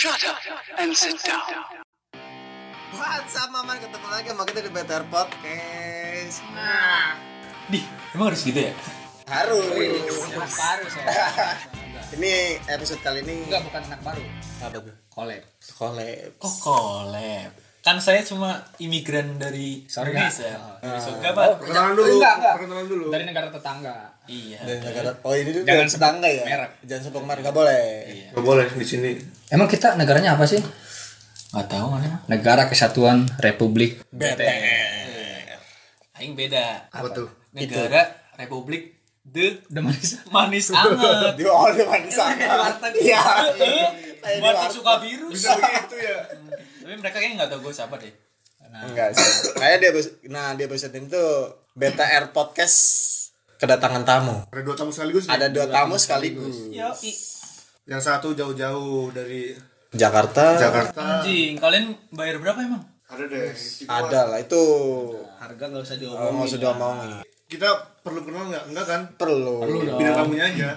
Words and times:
Shut 0.00 0.16
up 0.24 0.40
and 0.80 0.96
sit 0.96 1.20
down. 1.20 1.44
What's 2.96 3.36
up, 3.36 3.52
Maman? 3.52 3.84
Ketemu 3.84 4.08
lagi 4.08 4.32
sama 4.32 4.48
kita 4.48 4.60
di 4.64 4.72
Better 4.72 5.04
Podcast. 5.12 6.40
Di, 7.68 7.84
emang 8.16 8.32
harus 8.32 8.40
gitu 8.40 8.56
ya? 8.56 8.72
Harus. 9.28 9.60
anak 10.32 10.48
baru 10.56 10.84
saya 10.88 11.52
Ini 12.16 12.32
episode 12.64 13.04
kali 13.04 13.20
ini 13.28 13.44
enggak 13.44 13.60
bukan 13.68 13.92
anak 13.92 14.00
baru 14.00 14.24
Apa 14.64 14.78
tuh? 14.80 14.94
collab 15.12 15.44
collab. 15.76 16.30
Kok 16.40 16.54
collab? 16.64 17.50
Kan 17.84 17.96
saya 18.00 18.24
cuma 18.24 18.64
imigran 18.80 19.36
dari 19.36 19.84
Sorry, 19.84 20.16
Indonesia. 20.16 20.48
Nggak. 20.48 20.80
Dari 20.80 21.00
surga, 21.04 21.28
Pak. 21.36 21.46
Perkenalan 21.60 21.92
dulu. 21.92 22.12
enggak 22.16 22.34
enggak 22.40 22.52
Perkenalan 22.56 22.86
dulu. 22.88 23.04
dari 23.12 23.24
negara 23.28 23.48
tetangga 23.52 23.96
Iya. 24.30 24.58
Dan 24.62 24.78
negara 24.78 25.10
Oh, 25.26 25.34
ini 25.34 25.50
tuh 25.50 25.66
Jangan 25.66 25.90
tetangga 25.90 26.28
ya? 26.30 26.44
merek. 26.46 26.70
Jangan 26.86 27.02
sebut 27.10 27.22
merek, 27.26 27.42
nggak 27.42 27.56
boleh. 27.56 27.86
Iya. 28.06 28.28
Gak 28.30 28.44
boleh 28.46 28.66
di 28.70 28.86
sini. 28.86 29.10
emang 29.50 29.66
kita 29.66 29.98
negaranya 29.98 30.38
apa 30.38 30.46
sih 30.46 30.62
Gak 31.50 31.66
tahu 31.66 31.98
mana. 31.98 32.22
negara 32.30 32.70
kesatuan 32.70 33.26
republik 33.42 33.98
Aing 36.20 36.36
beda. 36.38 36.86
Apa 36.92 37.10
tuh? 37.10 37.26
Negara 37.56 38.06
Republik 38.36 39.00
The 39.24 39.56
the 39.72 39.80
manis 39.80 40.20
Manis 40.28 40.68
Anget. 40.72 41.32
Di 41.38 41.44
oh, 41.48 41.68
di 41.72 41.84
mana 41.84 42.10
sana? 42.12 42.46
Warteg. 42.68 42.92
Iya. 43.00 43.22
Warteg 44.40 44.70
suka 44.72 45.00
virus. 45.00 45.32
Bisa 45.32 45.56
begitu 45.56 45.96
ya. 45.96 46.18
Tapi 46.84 46.94
mereka 46.96 47.16
kayaknya 47.20 47.34
nggak 47.44 47.50
tahu 47.56 47.60
gue 47.68 47.74
siapa 47.74 47.94
deh. 47.96 48.12
Enggak 48.70 49.16
sih. 49.16 49.56
Kayak 49.58 49.76
di 49.82 49.86
episode, 49.90 50.16
nah 50.30 50.54
di 50.54 50.62
episode 50.62 50.94
Beta 51.74 52.04
Air 52.06 52.30
Podcast 52.30 52.78
kedatangan 53.60 54.02
tamu. 54.02 54.36
Ada 54.48 54.62
dua 54.62 54.74
tamu 54.74 54.90
sekaligus. 54.90 55.24
nih. 55.24 55.32
Ada 55.36 55.46
dua 55.48 55.66
tamu 55.68 55.94
sekaligus. 55.94 56.56
Yo, 56.72 56.88
Yang 57.84 58.02
satu 58.02 58.32
jauh-jauh 58.32 59.12
dari 59.12 59.52
Jakarta. 59.90 60.56
Jakarta. 60.56 61.20
anjing, 61.20 61.58
kalian 61.58 61.92
bayar 62.10 62.38
berapa 62.38 62.56
emang? 62.58 62.80
Ada 63.04 63.26
deh. 63.26 63.50
Ada 63.84 64.20
lah 64.26 64.38
itu. 64.38 64.62
harga 65.36 65.64
nggak 65.66 65.82
usah 65.82 65.96
Oh, 65.96 66.00
diomongin 66.00 66.32
nggak 66.32 66.48
usah 66.48 66.60
diomongin. 66.60 67.10
Kita 67.46 67.68
perlu 68.00 68.20
kenal 68.22 68.46
nggak? 68.46 68.64
Enggak 68.70 68.86
kan? 68.86 69.00
Perlu. 69.18 69.66
Bidang 69.98 70.14
tamunya 70.14 70.44
aja. 70.46 70.70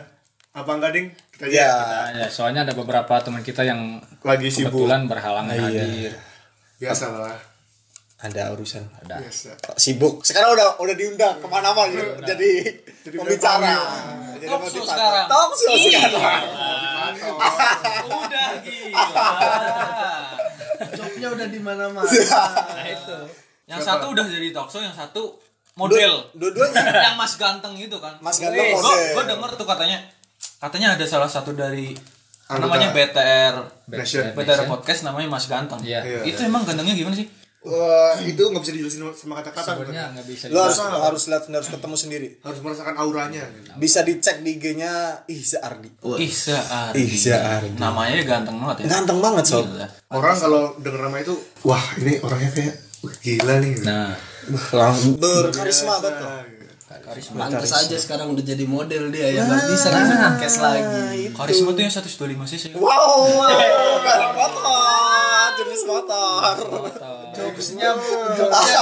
Apa 0.52 0.72
enggak 0.74 0.92
ding? 0.92 1.08
Kita 1.30 1.46
aja. 1.46 1.54
Ya. 1.54 1.72
ya, 2.16 2.28
soalnya 2.28 2.66
ada 2.66 2.74
beberapa 2.74 3.14
teman 3.22 3.42
kita 3.42 3.62
yang 3.62 4.02
Lagi 4.22 4.50
sibuk. 4.50 4.74
kebetulan 4.74 5.06
berhalangan 5.06 5.54
Iya. 5.54 5.62
hadir 5.62 6.12
Biasa 6.80 7.06
lah. 7.12 7.38
Ada 8.24 8.56
urusan. 8.56 8.84
ada 8.98 9.20
Biasa. 9.20 9.52
Sibuk. 9.76 10.24
Sekarang 10.24 10.56
udah 10.56 10.80
udah 10.80 10.96
diundang 10.96 11.36
ke 11.38 11.46
mana-mana 11.46 11.92
gitu. 11.92 12.08
Jadi, 12.24 12.52
Jadi 13.04 13.16
pembicara. 13.20 13.60
bintang 13.60 13.60
Jadi 14.34 14.46
motivator. 14.48 14.88
sekarang. 14.88 15.26
Talk 15.28 15.52
show 15.54 15.76
sekarang. 15.76 16.42
Udah 18.08 18.50
gila. 18.64 19.06
jobnya 20.94 21.28
udah 21.30 21.48
di 21.48 21.60
mana 21.60 21.84
mana 21.88 22.08
Nah 22.08 22.86
itu. 22.86 23.18
Yang 23.64 23.82
satu 23.82 24.06
udah 24.10 24.26
jadi 24.26 24.48
talk 24.52 24.68
show, 24.68 24.80
yang 24.80 24.94
satu 24.94 25.40
model. 25.76 26.32
Dua- 26.32 26.52
Dua-duanya. 26.52 27.12
yang 27.12 27.16
Mas 27.16 27.36
Ganteng 27.36 27.76
itu 27.76 27.98
kan. 27.98 28.16
Mas 28.20 28.38
Ganteng 28.38 28.72
Gue 28.72 28.78
model. 28.78 29.14
gue 29.14 29.24
denger 29.30 29.52
tuh 29.56 29.68
katanya 29.68 29.98
katanya 30.60 30.88
ada 30.96 31.04
salah 31.04 31.28
satu 31.28 31.52
dari 31.52 31.92
Anggota. 32.46 32.72
namanya 32.72 32.88
BTR 32.92 33.56
Nation. 33.90 34.26
BTR 34.32 34.64
podcast 34.66 35.04
namanya 35.04 35.28
Mas 35.30 35.46
Ganteng. 35.46 35.80
Iya. 35.82 36.00
Iya. 36.04 36.20
Itu 36.26 36.40
emang 36.42 36.64
gantengnya 36.64 36.94
gimana 36.94 37.16
sih? 37.16 37.28
Wah, 37.64 38.20
itu 38.20 38.44
nggak 38.44 38.60
bisa 38.60 38.74
dijelasin 38.76 39.00
sama 39.16 39.40
kata-kata. 39.40 39.80
sebenarnya 39.80 40.12
nggak 40.12 40.28
bisa 40.28 40.44
Lu 40.52 40.60
harus 40.60 40.84
harus 40.84 41.24
lihat 41.32 41.44
harus 41.48 41.70
ketemu 41.72 41.96
sendiri. 41.96 42.28
Harus 42.44 42.60
merasakan 42.60 42.96
auranya. 43.00 43.48
Bisa 43.80 44.04
dicek 44.04 44.44
di 44.44 44.60
IG-nya 44.60 45.24
Ihza 45.32 45.64
Ardi. 45.64 45.88
Ihsa 46.20 46.60
Ardi. 46.92 47.08
Ihsa 47.08 47.40
Ardi. 47.40 47.80
Namanya 47.80 48.20
ganteng 48.28 48.60
banget 48.60 48.84
ya. 48.84 49.00
Ganteng 49.00 49.24
banget, 49.24 49.44
Sob. 49.48 49.64
Gila. 49.64 49.88
Orang 50.12 50.36
kalau 50.36 50.76
denger 50.84 51.02
nama 51.08 51.18
itu, 51.24 51.36
wah 51.64 51.84
ini 52.04 52.20
orangnya 52.20 52.52
kayak 52.52 52.76
wah, 53.00 53.14
gila 53.24 53.56
nih. 53.64 53.74
nah 53.88 54.12
Langsung 54.76 55.16
berkarisma 55.24 56.04
betul. 56.04 56.44
pantas 57.36 57.72
aja 57.74 57.96
sekarang 57.96 58.36
udah 58.36 58.44
jadi 58.44 58.64
model 58.68 59.08
dia 59.10 59.32
ya 59.34 59.48
nggak 59.48 59.72
bisa 59.72 59.88
ngisi 59.92 60.16
podcast 60.20 60.58
lagi 60.62 61.32
Karisma 61.32 61.70
tuh 61.74 61.82
yang 61.82 61.94
125 61.96 62.52
cc. 62.54 62.64
Wow, 62.76 63.40
merek 63.40 64.32
motor, 64.40 65.48
jenis 65.58 65.84
motor. 65.88 66.54
Jokesnya 67.34 67.90
jokesnya 68.38 68.82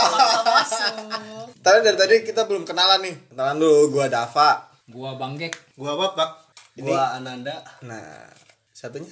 Tapi 1.65 1.77
dari 1.85 1.93
tadi 1.93 2.15
kita 2.25 2.49
belum 2.49 2.65
kenalan 2.65 3.05
nih. 3.05 3.15
Kenalan 3.29 3.61
dulu, 3.61 3.93
gua 3.93 4.09
Dava. 4.09 4.65
gua 4.89 5.13
banggek 5.13 5.53
Gua 5.77 5.93
apa, 5.93 6.07
Pak? 6.17 6.29
gua 6.81 7.21
Ananda 7.21 7.61
Nah, 7.85 8.25
satunya 8.73 9.07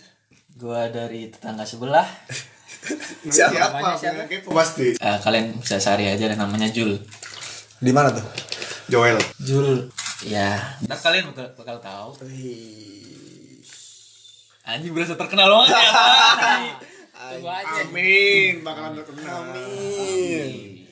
Gua 0.58 0.90
dari 0.90 1.30
tetangga 1.30 1.62
sebelah. 1.64 2.04
siapa? 3.30 3.54
Siapa? 3.54 3.96
Punya 3.96 4.26
kepo 4.28 4.50
pasti. 4.52 4.98
Eh, 4.98 5.18
kalian 5.22 5.62
bisa 5.62 5.78
cari 5.78 6.10
aja 6.10 6.26
namanya 6.34 6.68
Jul. 6.74 6.98
Di 7.80 7.92
mana 7.94 8.12
tuh? 8.12 8.26
Joel. 8.90 9.16
Jul. 9.40 9.88
Ya, 10.26 10.60
ntar 10.84 11.00
kalian 11.00 11.32
bakal, 11.32 11.48
bakal 11.56 11.78
tahu. 11.80 12.10
Anjing 14.68 14.92
berasa 14.92 15.16
terkenal 15.16 15.48
banget 15.48 15.80
ya. 15.80 15.80
Tunggu 17.20 17.52
aja 17.52 17.84
Amin, 17.84 18.64
bakalan 18.64 18.96
terkenal. 18.96 19.44
Amin. 19.46 20.48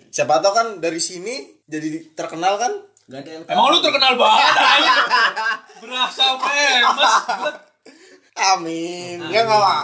Siapa 0.09 0.37
tahu 0.37 0.51
kan 0.51 0.67
dari 0.77 0.99
sini 0.99 1.63
jadi 1.63 2.11
terkenal 2.11 2.59
kan? 2.59 2.73
nggak 3.07 3.23
ada 3.23 3.31
yang 3.31 3.43
Emang 3.47 3.71
lu 3.71 3.79
terkenal 3.79 4.13
banget. 4.13 4.51
Berasa 5.81 6.25
famous. 6.35 7.13
Amin. 8.35 9.17
Ya 9.25 9.41
nggak 9.41 9.55
Pak? 9.57 9.83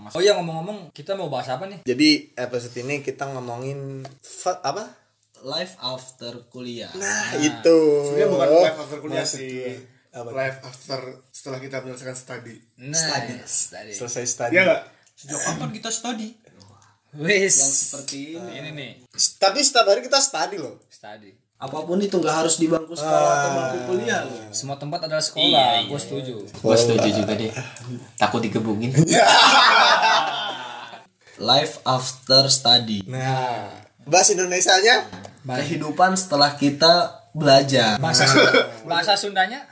Mas- 0.00 0.14
oh 0.16 0.20
iya 0.20 0.32
ngomong-ngomong 0.32 0.90
kita 0.90 1.12
mau 1.12 1.28
bahas 1.28 1.46
apa 1.46 1.62
nih 1.64 1.84
Jadi 1.84 2.34
episode 2.34 2.74
ini 2.76 2.98
kita 2.98 3.28
ngomongin 3.28 4.02
apa? 4.58 4.98
live 5.42 5.74
after 5.76 6.46
kuliah 6.48 6.90
Nah, 6.94 7.34
itu. 7.36 7.78
Sebenarnya 8.06 8.28
bukan 8.28 8.48
live 8.56 8.78
after 8.80 8.98
kuliah 8.98 9.22
Maksud 9.22 9.38
sih. 9.38 9.62
Apa? 10.08 10.28
Live 10.32 10.58
after 10.62 11.00
setelah 11.28 11.58
kita 11.58 11.76
menyelesaikan 11.80 12.14
studi. 12.14 12.56
nice 12.80 13.68
tadi 13.68 13.92
Selesai 13.92 14.24
study. 14.24 14.54
Iya? 14.56 14.86
Sejak 15.22 15.38
kapan 15.38 15.70
kita 15.70 15.90
study? 15.94 16.42
wis. 17.14 17.54
Yang 17.62 17.74
seperti 17.86 18.18
ini. 18.34 18.52
Ini 18.58 18.70
nih. 18.74 18.90
Tapi 19.38 19.58
setiap 19.62 19.86
hari 19.86 20.00
kita 20.02 20.18
study 20.18 20.56
loh. 20.58 20.80
study. 20.88 21.30
Apa 21.62 21.86
pun 21.86 21.94
itu 22.02 22.18
nggak 22.18 22.42
harus 22.42 22.58
di 22.58 22.66
bangku 22.66 22.98
sekolah 22.98 23.30
atau 23.38 23.50
bangku 23.54 23.78
kuliah 23.94 24.26
loh. 24.26 24.50
Semua 24.50 24.74
tempat 24.82 25.06
adalah 25.06 25.22
sekolah. 25.22 25.46
Iya, 25.46 25.86
gua 25.86 26.00
setuju. 26.00 26.42
Gue 26.42 26.74
setuju 26.74 27.08
juga 27.22 27.32
deh. 27.38 27.54
Takut 28.18 28.42
digebungin. 28.42 28.90
live 31.38 31.74
after 31.86 32.50
study. 32.50 33.06
Nah, 33.06 33.70
bahasa 34.02 34.34
Indonesianya. 34.34 35.06
Kehidupan 35.46 36.18
setelah 36.18 36.58
kita 36.58 37.22
belajar. 37.30 38.02
Bahasa 38.02 38.26
bahasa 38.82 39.14
Sundanya? 39.14 39.62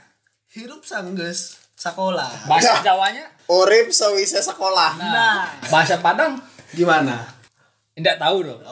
Hidup 0.51 0.83
sangges 0.87 1.60
sekolah 1.81 2.29
bahasa 2.45 2.77
Jawanya 2.85 3.25
Urip 3.49 3.89
sewise 3.89 4.37
sekolah. 4.37 5.01
nah 5.01 5.49
bahasa 5.73 5.97
Padang 5.97 6.37
gimana 6.77 7.25
tidak 7.97 8.21
tahu 8.21 8.45
dong 8.45 8.61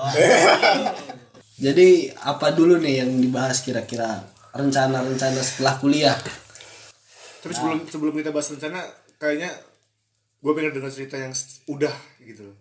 Jadi 1.60 2.08
apa 2.24 2.56
dulu 2.56 2.80
nih 2.80 3.04
yang 3.04 3.12
dibahas 3.20 3.60
kira-kira 3.60 4.24
rencana-rencana 4.56 5.44
setelah 5.44 5.76
kuliah? 5.76 6.16
Tapi 7.44 7.52
sebelum 7.52 7.84
sebelum 7.84 8.16
kita 8.16 8.32
bahas 8.32 8.48
rencana, 8.56 8.80
kayaknya 9.20 9.52
gue 10.40 10.52
pengen 10.56 10.80
dengar 10.80 10.88
cerita 10.88 11.20
yang 11.20 11.36
udah 11.68 11.92
gitu 12.24 12.48
loh. 12.48 12.58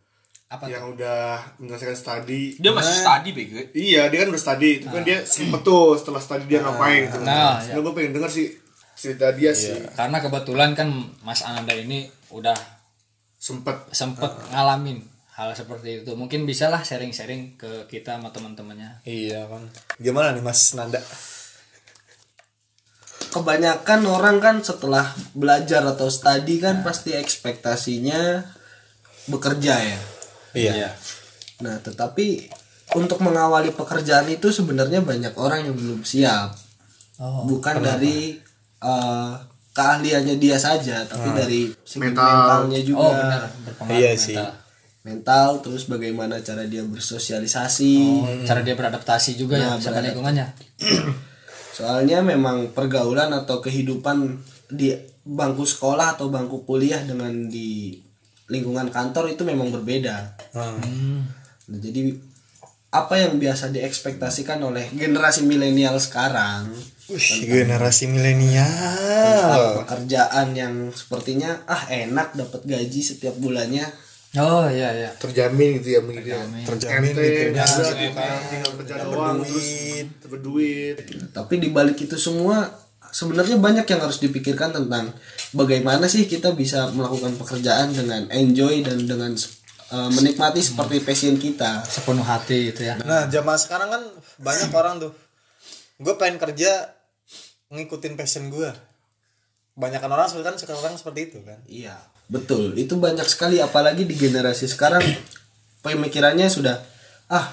apa 0.51 0.67
Yang 0.67 0.99
udah 0.99 1.21
menyelesaikan 1.63 1.95
studi. 1.95 2.59
Dia 2.59 2.75
masih 2.75 2.95
study 2.99 3.31
bego. 3.37 3.61
Iya, 3.71 4.11
dia 4.11 4.19
kan 4.27 4.29
udah 4.35 4.43
studi. 4.43 4.73
Tapi 4.83 4.95
kan 4.99 5.05
dia 5.07 5.19
sempet 5.23 5.61
tuh 5.63 5.95
setelah 5.95 6.19
studi 6.19 6.45
dia 6.51 6.59
ngapain 6.67 7.07
gitu. 7.07 7.23
Nah, 7.23 7.63
Nah, 7.63 7.79
gue 7.79 7.93
pengen 7.95 8.19
denger 8.19 8.31
sih 8.35 8.51
cerita 8.99 9.31
dia 9.31 9.55
sih. 9.55 9.79
karena 9.95 10.19
kebetulan 10.19 10.75
kan 10.75 10.91
Mas 11.23 11.47
Ananda 11.47 11.71
ini 11.71 12.11
udah 12.35 12.59
Sempet. 13.39 13.95
sempet 13.95 14.27
ngalamin 14.51 14.99
hal 15.39 15.55
seperti 15.55 16.03
itu 16.03 16.19
mungkin 16.19 16.43
bisa 16.43 16.67
lah 16.67 16.83
sharing-sharing 16.83 17.55
ke 17.55 17.87
kita 17.87 18.19
sama 18.19 18.35
teman-temannya 18.35 19.07
Iya 19.07 19.47
kan. 19.47 19.63
Gimana 20.03 20.35
nih 20.35 20.43
Mas 20.43 20.75
Nanda? 20.75 20.99
Kebanyakan 23.31 24.01
orang 24.11 24.43
kan 24.43 24.57
setelah 24.67 25.15
belajar 25.39 25.87
atau 25.87 26.11
studi 26.11 26.59
kan 26.59 26.83
pasti 26.83 27.15
ekspektasinya 27.15 28.43
bekerja 29.31 29.75
ya. 29.79 30.01
Iya. 30.59 30.91
Nah, 31.63 31.77
tetapi 31.79 32.49
untuk 32.97 33.21
mengawali 33.21 33.71
pekerjaan 33.77 34.27
itu 34.33 34.49
sebenarnya 34.49 35.05
banyak 35.05 35.37
orang 35.37 35.69
yang 35.69 35.77
belum 35.77 36.03
siap. 36.03 36.57
Bukan 37.21 37.85
dari 37.85 38.41
eh, 38.79 39.33
keahliannya 39.71 40.37
dia 40.37 40.57
saja, 40.57 41.03
tapi 41.05 41.29
dari 41.33 41.61
segi 41.81 42.03
Mental. 42.03 42.27
mentalnya 42.27 42.81
juga. 42.83 43.01
oh 43.01 43.13
benar 43.13 43.43
berpengaruh 43.63 43.95
Iya 43.95 44.11
mental. 44.11 44.25
sih. 44.25 44.37
Mental 44.99 45.49
terus 45.61 45.83
bagaimana 45.87 46.35
cara 46.39 46.63
dia 46.65 46.83
bersosialisasi. 46.83 47.95
Oh, 47.97 48.27
cara 48.43 48.61
dia 48.61 48.75
beradaptasi 48.75 49.35
juga 49.35 49.57
Nah, 49.57 49.79
ya 49.79 49.81
sama 49.81 50.03
lingkungannya 50.03 50.47
Soalnya 51.73 52.19
memang 52.21 52.73
pergaulan 52.73 53.31
atau 53.31 53.59
kehidupan 53.59 54.37
di 54.69 54.93
bangku 55.23 55.63
sekolah 55.63 56.19
atau 56.19 56.27
bangku 56.27 56.65
kuliah 56.65 56.99
dengan 57.01 57.47
di 57.47 57.95
lingkungan 58.49 58.89
kantor 58.89 59.31
itu 59.31 59.45
memang 59.45 59.71
berbeda 59.71 60.35
Hmm. 60.51 61.23
Nah, 61.69 61.79
jadi 61.79 62.17
apa 62.89 63.21
yang 63.21 63.37
biasa 63.37 63.69
diekspektasikan 63.69 64.59
oleh 64.61 64.89
generasi 64.91 65.45
milenial 65.45 66.01
sekarang 66.01 66.73
Wih, 67.09 67.21
generasi 67.45 68.05
milenial. 68.09 69.81
pekerjaan 69.81 70.53
yang 70.53 70.75
sepertinya 70.93 71.65
ah 71.65 71.85
enak 71.85 72.37
dapat 72.37 72.65
gaji 72.65 73.01
setiap 73.01 73.37
bulannya 73.37 73.85
Oh 74.37 74.69
iya 74.69 74.93
iya. 74.93 75.11
terjamin 75.17 75.81
gitu 75.81 75.97
ya 75.97 76.01
begitu 76.05 76.29
ya 76.29 76.45
Terjamin 76.69 77.17
juga 77.17 77.25
gitu 77.25 78.13
kan. 78.13 78.41
tinggal 78.45 78.73
kerja 78.77 78.95
doang 79.09 79.37
terus 79.41 79.57
duit. 79.57 80.07
dapat 80.21 80.41
duit 80.45 80.97
tapi 81.33 81.55
di 81.57 81.69
balik 81.73 81.97
itu 81.97 82.17
semua 82.21 82.69
sebenarnya 83.09 83.57
banyak 83.57 83.89
yang 83.89 84.01
harus 84.05 84.21
dipikirkan 84.21 84.77
tentang 84.77 85.17
bagaimana 85.57 86.05
sih 86.05 86.29
kita 86.29 86.53
bisa 86.53 86.93
melakukan 86.93 87.41
pekerjaan 87.41 87.97
dengan 87.97 88.29
enjoy 88.29 88.85
dan 88.85 89.01
dengan 89.09 89.33
uh, 89.93 90.09
menikmati 90.13 90.61
seperti 90.61 91.01
passion 91.01 91.37
kita 91.41 91.85
Sepenuh 91.85 92.25
hati 92.25 92.73
itu 92.73 92.85
ya. 92.85 93.01
Nah, 93.03 93.29
zaman 93.29 93.57
sekarang 93.57 93.89
kan 93.89 94.03
banyak 94.41 94.71
orang 94.73 94.95
tuh. 95.01 95.13
Gue 95.99 96.15
pengen 96.15 96.39
kerja 96.39 96.93
ngikutin 97.73 98.15
passion 98.17 98.49
gue. 98.49 98.71
Banyakan 99.79 100.11
orang 100.11 100.27
sekarang 100.27 100.59
sekarang 100.59 100.95
seperti 100.99 101.21
itu 101.31 101.39
kan. 101.47 101.59
Iya, 101.71 101.95
betul. 102.27 102.75
Itu 102.75 102.99
banyak 102.99 103.27
sekali 103.31 103.63
apalagi 103.63 104.03
di 104.03 104.15
generasi 104.19 104.67
sekarang 104.67 105.03
pemikirannya 105.87 106.51
sudah 106.51 106.83
ah, 107.31 107.47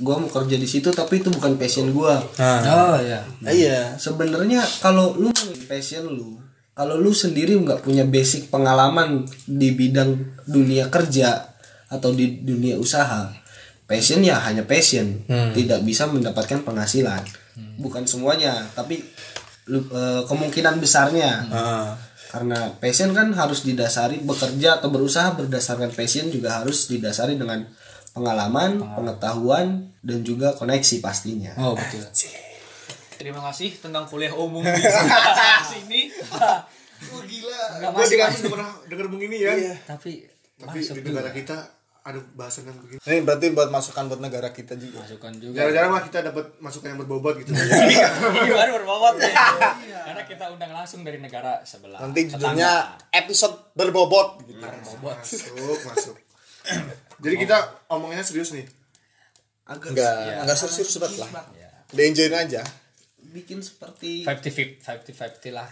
gua 0.00 0.16
mau 0.16 0.32
kerja 0.32 0.56
di 0.56 0.64
situ 0.64 0.88
tapi 0.88 1.20
itu 1.20 1.28
bukan 1.28 1.60
passion 1.60 1.92
gua. 1.92 2.16
Nah, 2.40 2.60
Oh 2.64 2.96
iya. 2.96 3.20
iya. 3.52 3.80
Sebenarnya 4.00 4.64
kalau 4.80 5.12
lu 5.20 5.28
punya 5.36 5.60
passion 5.68 6.08
lu, 6.08 6.40
kalau 6.72 6.96
lu 6.96 7.12
sendiri 7.12 7.52
nggak 7.60 7.84
punya 7.84 8.08
basic 8.08 8.48
pengalaman 8.48 9.28
di 9.44 9.76
bidang 9.76 10.16
dunia 10.48 10.88
kerja 10.88 11.49
atau 11.90 12.14
di 12.14 12.40
dunia 12.46 12.78
usaha, 12.78 13.34
passion 13.84 14.22
ya 14.22 14.38
hanya 14.46 14.62
passion, 14.62 15.26
tidak 15.26 15.82
bisa 15.82 16.06
mendapatkan 16.06 16.62
penghasilan. 16.62 17.20
Bukan 17.82 18.06
semuanya, 18.06 18.64
tapi 18.72 19.02
eh, 19.68 20.22
kemungkinan 20.24 20.78
besarnya. 20.78 21.30
Ah. 21.50 21.92
karena 22.30 22.70
passion 22.78 23.10
kan 23.10 23.34
harus 23.34 23.66
didasari 23.66 24.22
bekerja 24.22 24.78
atau 24.78 24.86
berusaha 24.86 25.34
berdasarkan 25.34 25.90
passion 25.90 26.30
juga 26.30 26.62
harus 26.62 26.86
didasari 26.86 27.34
dengan 27.34 27.66
pengalaman, 28.14 28.78
pengetahuan 28.94 29.90
dan 29.98 30.22
juga 30.22 30.54
koneksi 30.54 31.02
pastinya. 31.02 31.50
Oh 31.58 31.74
betul. 31.74 32.06
Terima 33.18 33.42
kasih 33.50 33.74
tentang 33.82 34.06
kuliah 34.06 34.30
umum 34.30 34.62
di 34.62 34.82
sini. 35.74 36.06
oh 37.10 37.20
gila. 37.26 37.60
Gue 37.98 38.04
udah 38.06 38.30
pernah 38.46 38.70
denger 38.86 39.06
begini 39.10 39.36
ya. 39.42 39.52
Tapi 39.84 40.24
tapi 40.60 40.78
masuk 40.80 41.00
di 41.00 41.10
negara 41.10 41.32
kita 41.32 41.56
ada 42.00 42.18
bahasan 42.32 42.64
yang 42.64 42.76
begini 42.78 42.98
Ini 42.98 43.18
berarti 43.22 43.46
buat 43.52 43.68
masukan 43.68 44.08
buat 44.08 44.20
negara 44.20 44.48
kita 44.50 44.72
juga. 44.74 45.04
masukan 45.04 45.32
juga. 45.36 45.56
jarang-jarang 45.60 45.92
lah 45.92 46.02
kita 46.02 46.18
dapat 46.24 46.44
masukan 46.58 46.88
yang 46.90 47.00
berbobot 47.00 47.34
gitu 47.38 47.52
Gimana 48.48 48.70
berbobot 48.72 49.14
nih? 49.16 49.34
Karena 50.00 50.22
kita 50.24 50.44
undang 50.48 50.72
langsung 50.72 51.04
dari 51.04 51.20
negara 51.20 51.60
sebelah. 51.62 52.00
Nanti 52.00 52.26
judulnya 52.26 52.96
episode 53.10 53.72
berbobot 53.72 54.44
gitu. 54.44 54.60
masuk 54.60 55.80
masuk 55.84 56.16
jadi 57.20 57.36
kita 57.36 57.56
omonginnya 57.88 58.24
serius 58.24 58.52
nih 58.52 58.64
Agak 59.64 59.94
Enggak, 59.94 60.42
enggak 60.42 60.56
serius-serius 60.58 60.98
banget 60.98 61.18
lah. 61.22 61.30
Udah 61.94 62.04
enjoyin 62.04 62.34
aja. 62.34 62.62
bikin 63.30 63.62
seperti 63.62 64.26
50 64.26 65.06
50 65.06 65.14
50 65.14 65.54
lah. 65.54 65.68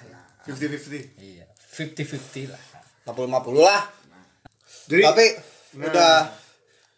50-50 0.46 1.18
Iya. 1.18 1.46
50 1.74 1.98
50 1.98 2.46
lah. 2.46 2.62
50-50 3.10 3.58
lah. 3.58 3.82
jadi 4.86 5.02
Tapi 5.02 5.26
udah 5.74 6.32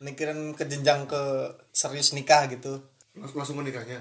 mikirin 0.00 0.54
ke 0.56 0.64
jenjang 0.64 1.04
ke 1.04 1.22
serius 1.72 2.14
nikah 2.14 2.46
gitu. 2.48 2.80
Lang- 3.18 3.34
langsung 3.34 3.60
menikahnya? 3.60 4.00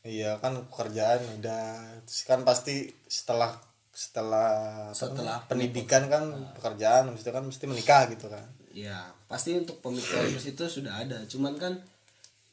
Iya 0.00 0.40
kan 0.40 0.56
pekerjaan 0.68 1.20
udah. 1.40 2.00
Terus 2.08 2.24
kan 2.24 2.40
pasti 2.42 2.88
setelah 3.04 3.52
setelah 3.90 4.88
Setelah 4.96 5.44
namanya, 5.44 5.48
pendidikan 5.50 6.08
kan 6.08 6.24
pekerjaan 6.56 7.12
habis 7.12 7.20
itu 7.20 7.32
kan 7.32 7.44
mesti 7.44 7.64
menikah 7.68 8.08
gitu 8.08 8.28
kan. 8.30 8.46
ya 8.70 9.10
pasti 9.26 9.58
untuk 9.58 9.82
pemikiran 9.82 10.30
ke 10.30 10.38
situ 10.38 10.62
sudah 10.62 11.02
ada. 11.02 11.18
Cuman 11.26 11.58
kan 11.58 11.74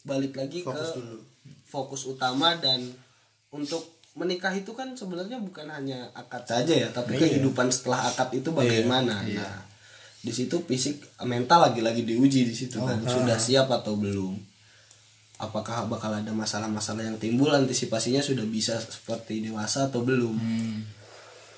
balik 0.02 0.34
lagi 0.34 0.66
ke 0.66 0.82
fokus 1.64 2.10
utama 2.10 2.58
dan 2.58 2.82
untuk 3.54 3.86
menikah 4.18 4.50
itu 4.50 4.74
kan 4.74 4.98
sebenarnya 4.98 5.38
bukan 5.38 5.70
hanya 5.70 6.10
akad 6.18 6.42
saja 6.42 6.74
ya? 6.74 6.90
tapi 6.90 7.22
kehidupan 7.22 7.70
setelah 7.70 8.10
akad 8.10 8.34
itu 8.34 8.50
bagaimana. 8.50 9.22
Nah 9.24 9.67
di 10.28 10.36
situ 10.36 10.60
fisik 10.68 11.00
mental 11.24 11.72
lagi-lagi 11.72 12.04
diuji 12.04 12.44
di 12.44 12.52
situ 12.52 12.84
kan. 12.84 13.00
Sudah 13.08 13.40
siap 13.40 13.72
atau 13.72 13.96
belum? 13.96 14.36
Apakah 15.40 15.88
bakal 15.88 16.12
ada 16.12 16.36
masalah-masalah 16.36 17.08
yang 17.08 17.16
timbul 17.16 17.48
antisipasinya 17.56 18.20
sudah 18.20 18.44
bisa 18.44 18.76
seperti 18.76 19.40
dewasa 19.40 19.88
atau 19.88 20.04
belum? 20.04 20.36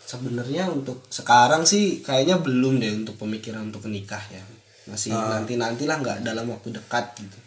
Sebenarnya 0.06 0.70
untuk 0.70 1.02
sekarang 1.10 1.66
sih 1.66 2.06
kayaknya 2.06 2.38
belum 2.38 2.78
deh 2.78 2.94
untuk 2.94 3.18
pemikiran 3.18 3.74
untuk 3.74 3.90
nikah 3.90 4.22
ya. 4.30 4.46
Masih 4.86 5.18
nanti 5.18 5.58
nantilah 5.58 5.98
nggak 5.98 6.18
dalam 6.22 6.46
waktu 6.54 6.78
dekat 6.78 7.18
gitu. 7.18 7.40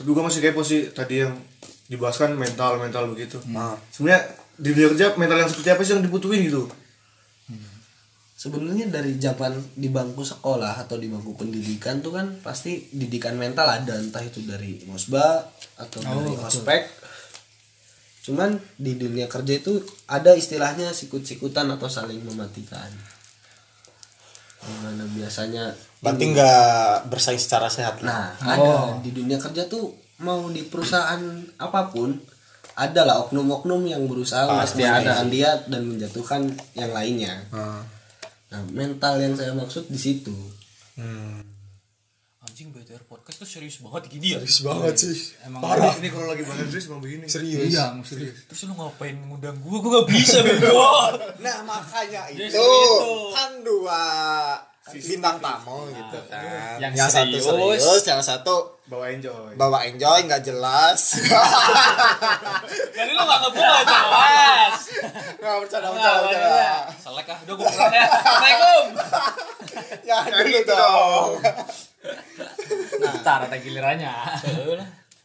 Tapi 0.00 0.08
gue 0.08 0.24
masih 0.24 0.40
kepo 0.40 0.64
sih 0.64 0.88
tadi 0.90 1.20
yang 1.20 1.36
dibahas 1.92 2.16
kan 2.16 2.32
mental 2.32 2.80
mental 2.80 3.12
begitu. 3.12 3.36
Sebenarnya 3.92 4.40
di 4.54 4.70
dunia 4.70 4.88
kerja 4.94 5.06
mental 5.18 5.42
yang 5.42 5.50
seperti 5.50 5.68
apa 5.74 5.82
sih 5.82 5.92
yang 5.98 6.04
dibutuhin 6.06 6.46
gitu 6.46 6.70
sebenarnya 8.44 8.92
dari 8.92 9.16
zaman 9.16 9.56
di 9.72 9.88
bangku 9.88 10.20
sekolah 10.20 10.76
atau 10.84 11.00
di 11.00 11.08
bangku 11.08 11.32
pendidikan 11.32 12.04
tuh 12.04 12.12
kan 12.12 12.36
pasti 12.44 12.92
didikan 12.92 13.40
mental 13.40 13.64
ada 13.64 13.96
entah 13.96 14.20
itu 14.20 14.44
dari 14.44 14.84
mosba 14.84 15.48
atau 15.80 16.04
dari 16.04 16.36
ospek 16.36 16.82
cuman 18.24 18.56
di 18.76 19.00
dunia 19.00 19.28
kerja 19.32 19.52
itu 19.60 19.80
ada 20.08 20.36
istilahnya 20.36 20.92
sikut-sikutan 20.92 21.68
atau 21.76 21.92
saling 21.92 22.24
mematikan. 22.24 22.88
Di 24.64 24.74
mana 24.80 25.04
biasanya 25.12 25.76
Berarti 26.00 26.24
nggak 26.32 27.12
bersaing 27.12 27.36
secara 27.36 27.68
sehat. 27.68 28.00
Nah, 28.00 28.32
ada. 28.40 28.96
Di 29.04 29.12
dunia 29.12 29.36
kerja 29.36 29.68
tuh 29.68 29.92
mau 30.24 30.48
di 30.48 30.64
perusahaan 30.64 31.20
apa 31.60 31.92
pun 31.92 32.16
ada 32.72 33.04
lah 33.04 33.28
oknum-oknum 33.28 33.92
yang 33.92 34.08
berusaha 34.08 34.48
untuk 34.48 34.72
menjatuhkan 34.72 35.28
dia 35.28 35.50
dan 35.68 35.82
menjatuhkan 35.84 36.40
yang 36.72 36.96
lainnya. 36.96 37.44
Nah, 38.54 38.62
mental 38.70 39.18
yang 39.18 39.34
saya 39.34 39.50
maksud 39.50 39.90
di 39.90 39.98
situ. 39.98 40.30
Anjing 42.38 42.70
BTR 42.70 43.02
podcast 43.10 43.42
tuh 43.42 43.50
serius 43.50 43.82
banget 43.82 44.14
gini 44.14 44.30
ya. 44.30 44.38
Serius 44.38 44.62
banget 44.62 44.94
sih. 44.94 45.34
Emang 45.42 45.66
ini 45.98 46.06
kalau 46.06 46.30
lagi 46.30 46.46
bahas 46.46 46.70
serius 46.70 46.86
emang 46.86 47.02
begini 47.02 47.26
Serius. 47.26 47.66
iya 47.66 47.90
maksudnya. 47.90 48.30
Terus 48.46 48.70
lu 48.70 48.78
ngapain 48.78 49.18
ngundang 49.26 49.58
gua? 49.58 49.82
Gua 49.82 49.90
gak 49.98 50.06
bisa 50.14 50.38
bego. 50.46 50.70
Nah 51.42 51.66
makanya 51.66 52.30
itu 52.30 52.46
itu. 52.46 52.70
kan 53.34 53.58
dua 53.66 54.02
bintang 54.86 55.42
tamu 55.42 55.90
gitu 55.90 56.18
kan. 56.30 56.76
Yang 56.78 57.10
satu 57.10 57.36
serius. 57.42 57.80
serius, 57.82 58.04
yang 58.06 58.22
satu 58.22 58.78
bawa 58.84 59.08
enjoy 59.08 59.56
bawa 59.56 59.88
enjoy 59.88 60.28
nggak 60.28 60.44
jelas. 60.44 61.16
Jadi 62.96 63.10
lu 63.16 63.22
gak 63.24 63.40
ngebuka 63.48 63.80
jelas. 63.88 64.76
Nggak 65.40 65.54
bercanda 65.64 65.88
Nah, 65.88 65.92
bercanda 65.96 66.20
bercanda. 66.28 66.68
Selek 67.00 67.23
ah, 67.23 67.23
udah 67.44 67.54
gua 67.54 67.68
pulang 67.68 67.92
ya. 67.92 68.04
Assalamualaikum. 68.08 68.84
Jangan 70.04 70.44
gitu 70.46 70.72
dong. 70.72 71.30
Ntar 73.20 73.40
ada 73.46 73.56
gilirannya. 73.56 74.14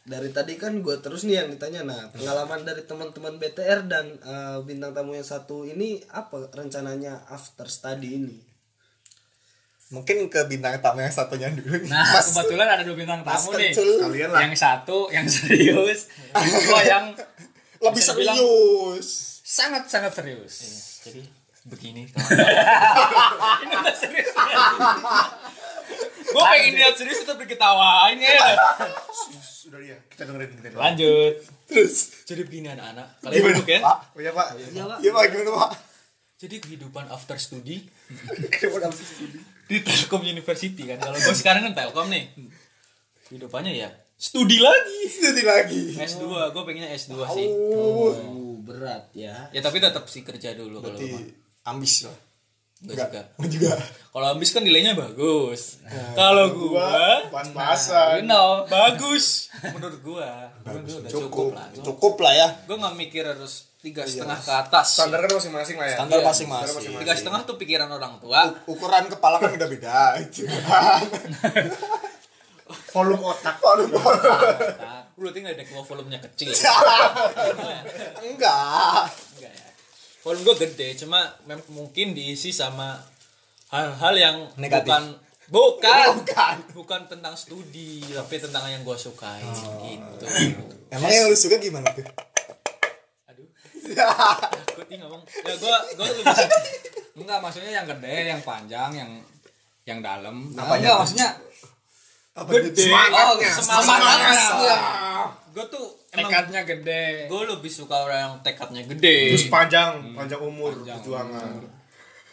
Dari 0.00 0.28
tadi 0.32 0.56
kan 0.56 0.80
gue 0.80 0.96
terus 0.98 1.22
nih 1.22 1.44
yang 1.44 1.48
ditanya. 1.52 1.86
Nah, 1.86 2.02
pengalaman 2.10 2.64
dari 2.64 2.82
teman-teman 2.82 3.36
BTR 3.36 3.86
dan 3.86 4.16
eh, 4.16 4.58
bintang 4.64 4.90
tamu 4.90 5.12
yang 5.12 5.22
satu 5.22 5.62
ini 5.62 6.00
apa 6.10 6.50
rencananya 6.50 7.28
after 7.28 7.68
study 7.68 8.18
ini? 8.18 8.36
Mungkin 9.90 10.26
ke 10.26 10.46
bintang 10.46 10.78
tamu 10.78 11.02
yang 11.02 11.10
satunya 11.10 11.50
dulu 11.50 11.78
nih. 11.78 11.90
Nah, 11.90 12.06
Mas, 12.06 12.32
kebetulan 12.32 12.68
ada 12.68 12.82
dua 12.82 12.96
bintang 12.96 13.20
Mas 13.22 13.44
tamu 13.44 13.54
nih. 13.54 13.70
Kalian 13.76 14.28
lah 14.30 14.40
Yang 14.42 14.54
satu 14.56 14.98
yang 15.10 15.26
serius, 15.26 16.00
gua 16.66 16.80
yang 16.82 17.06
lebih 17.78 18.02
serius. 18.02 19.08
sangat-sangat 19.42 20.12
serius. 20.14 20.54
Jadi 21.02 21.22
begini 21.68 22.08
Ini 23.64 23.72
udah 23.76 23.96
serius. 23.96 24.32
Gue 26.30 26.42
pengen 26.46 26.72
lihat 26.78 26.94
serius 26.96 27.20
tapi 27.26 27.44
ketawain 27.44 28.16
ya. 28.16 28.56
sudah 29.42 29.80
ya 29.82 29.98
kita 30.08 30.24
dengerin 30.24 30.48
kita 30.56 30.62
dengerin. 30.72 30.80
Lanjut. 30.80 31.34
Terus 31.68 31.94
Jadi 32.24 32.40
begini 32.48 32.66
anak-anak. 32.72 33.06
Kalian 33.20 33.42
duduk 33.52 33.68
ya. 33.68 33.80
Pak, 33.84 33.98
oh 34.16 34.20
iya 34.22 34.32
pak 34.32 34.46
iya 35.04 35.10
Pak 35.12 35.22
gimana 35.28 35.50
Pak? 35.52 35.70
Jadi 36.40 36.56
kehidupan 36.56 37.04
after 37.12 37.36
study 37.36 37.84
di 39.70 39.76
Telkom 39.84 40.24
University 40.24 40.82
kan. 40.88 40.96
Kalau 40.96 41.18
gue 41.20 41.36
sekarang 41.36 41.68
kan 41.68 41.74
Telkom 41.76 42.08
nih. 42.08 42.32
Kehidupannya 43.28 43.76
ya 43.76 43.90
studi 44.20 44.60
lagi. 44.60 44.98
Studi 45.08 45.42
lagi. 45.44 45.82
S2, 45.96 46.24
gue 46.52 46.62
pengennya 46.68 46.92
S2 46.92 47.12
sih. 47.32 47.48
Oh, 47.48 48.12
berat 48.60 49.08
ya. 49.16 49.48
Ya 49.48 49.60
tapi 49.64 49.80
tetap 49.80 50.04
sih 50.12 50.20
kerja 50.20 50.52
dulu 50.52 50.84
kalau. 50.84 51.00
Ambis 51.64 52.08
lah. 52.08 52.18
Enggak 52.80 53.12
juga. 53.12 53.20
Enggak 53.36 53.50
juga. 53.52 53.72
Kalau 54.10 54.26
ambis 54.32 54.50
kan 54.50 54.62
nilainya 54.64 54.96
bagus. 54.96 55.78
Kalau 56.16 56.46
gua 56.56 57.22
pas-pasan 57.28 58.24
you 58.24 58.26
know, 58.26 58.64
bagus 58.66 59.52
menurut 59.76 60.00
gua. 60.00 60.48
Menurut 60.64 60.84
gua 60.88 60.96
udah 61.04 61.10
cukup, 61.12 61.48
lah. 61.52 61.68
Cukup 61.84 62.14
lah 62.24 62.32
ya. 62.32 62.48
Gua 62.64 62.76
nggak 62.80 62.96
mikir 62.96 63.22
harus 63.28 63.68
tiga 63.80 64.04
setengah 64.04 64.36
ke 64.40 64.52
atas. 64.52 64.96
standar 64.96 65.24
kan 65.24 65.40
masing-masing 65.40 65.76
lah 65.80 65.88
ya 65.88 65.96
Standar 66.00 66.20
Iya. 66.20 66.26
masing-masing. 66.28 66.92
Tiga 67.00 67.14
setengah 67.16 67.40
tuh 67.44 67.56
pikiran 67.60 67.88
orang 67.88 68.16
tua. 68.20 68.48
Ukuran 68.64 69.08
kepala 69.12 69.36
kan 69.40 69.52
udah 69.52 69.68
beda. 69.68 70.16
Itu 70.20 70.48
volume 72.90 73.24
otak 73.34 73.56
Volume 73.58 73.94
Nah, 73.94 75.06
lu 75.18 75.28
tinggal 75.30 75.52
ada 75.52 75.64
gua 75.68 75.82
volumenya 75.84 76.18
kecil. 76.32 76.48
Enggak. 78.26 79.04
Enggak 79.36 79.52
ya. 79.52 79.69
Volume 80.20 80.44
gua 80.44 80.56
gede, 80.58 80.88
cuma 80.96 81.20
mungkin 81.68 82.12
diisi 82.12 82.52
sama 82.52 83.00
hal-hal 83.68 84.14
yang 84.14 84.36
Negatif. 84.56 84.84
bukan 84.84 85.04
bukan 85.50 86.06
Bukan. 86.20 86.54
bukan 86.76 87.00
tentang 87.08 87.34
studi, 87.34 88.04
tapi 88.04 88.36
tentang 88.36 88.68
yang 88.68 88.84
gua 88.84 88.94
sukai 88.94 89.40
gitu. 89.80 90.24
Emang 90.94 91.08
yang 91.08 91.26
lu 91.26 91.34
suka 91.34 91.56
gimana 91.56 91.88
tuh? 91.90 92.04
Aduh. 93.26 93.48
Takut 93.96 94.86
nih 94.86 94.98
ngomong. 95.00 95.22
Ya 95.24 95.54
gua 95.56 95.76
gua 95.96 96.06
lebih 96.06 96.24
suka 96.24 96.56
Enggak, 97.20 97.38
maksudnya 97.42 97.72
yang 97.74 97.86
gede, 97.86 98.32
yang 98.32 98.40
panjang, 98.40 98.90
yang 98.96 99.10
yang 99.84 99.98
dalam. 100.00 100.52
Nah, 100.56 100.64
enggak, 100.72 101.04
tuh? 101.04 101.32
Maksudnya 102.32 102.62
gede. 102.70 102.82
Semangatnya. 102.86 103.50
Oh, 103.50 103.62
semangatnya. 103.62 104.32
Semangatnya. 104.32 104.78
Gue 105.50 105.64
tuh 105.66 105.86
tekadnya 106.10 106.60
gede. 106.62 107.04
gue 107.26 107.42
lebih 107.46 107.70
suka 107.70 108.02
orang 108.02 108.18
yang 108.18 108.34
tekadnya 108.42 108.82
gede 108.82 109.30
terus 109.30 109.46
panjang 109.46 110.10
panjang 110.10 110.42
umur 110.42 110.74
perjuangan 110.74 111.62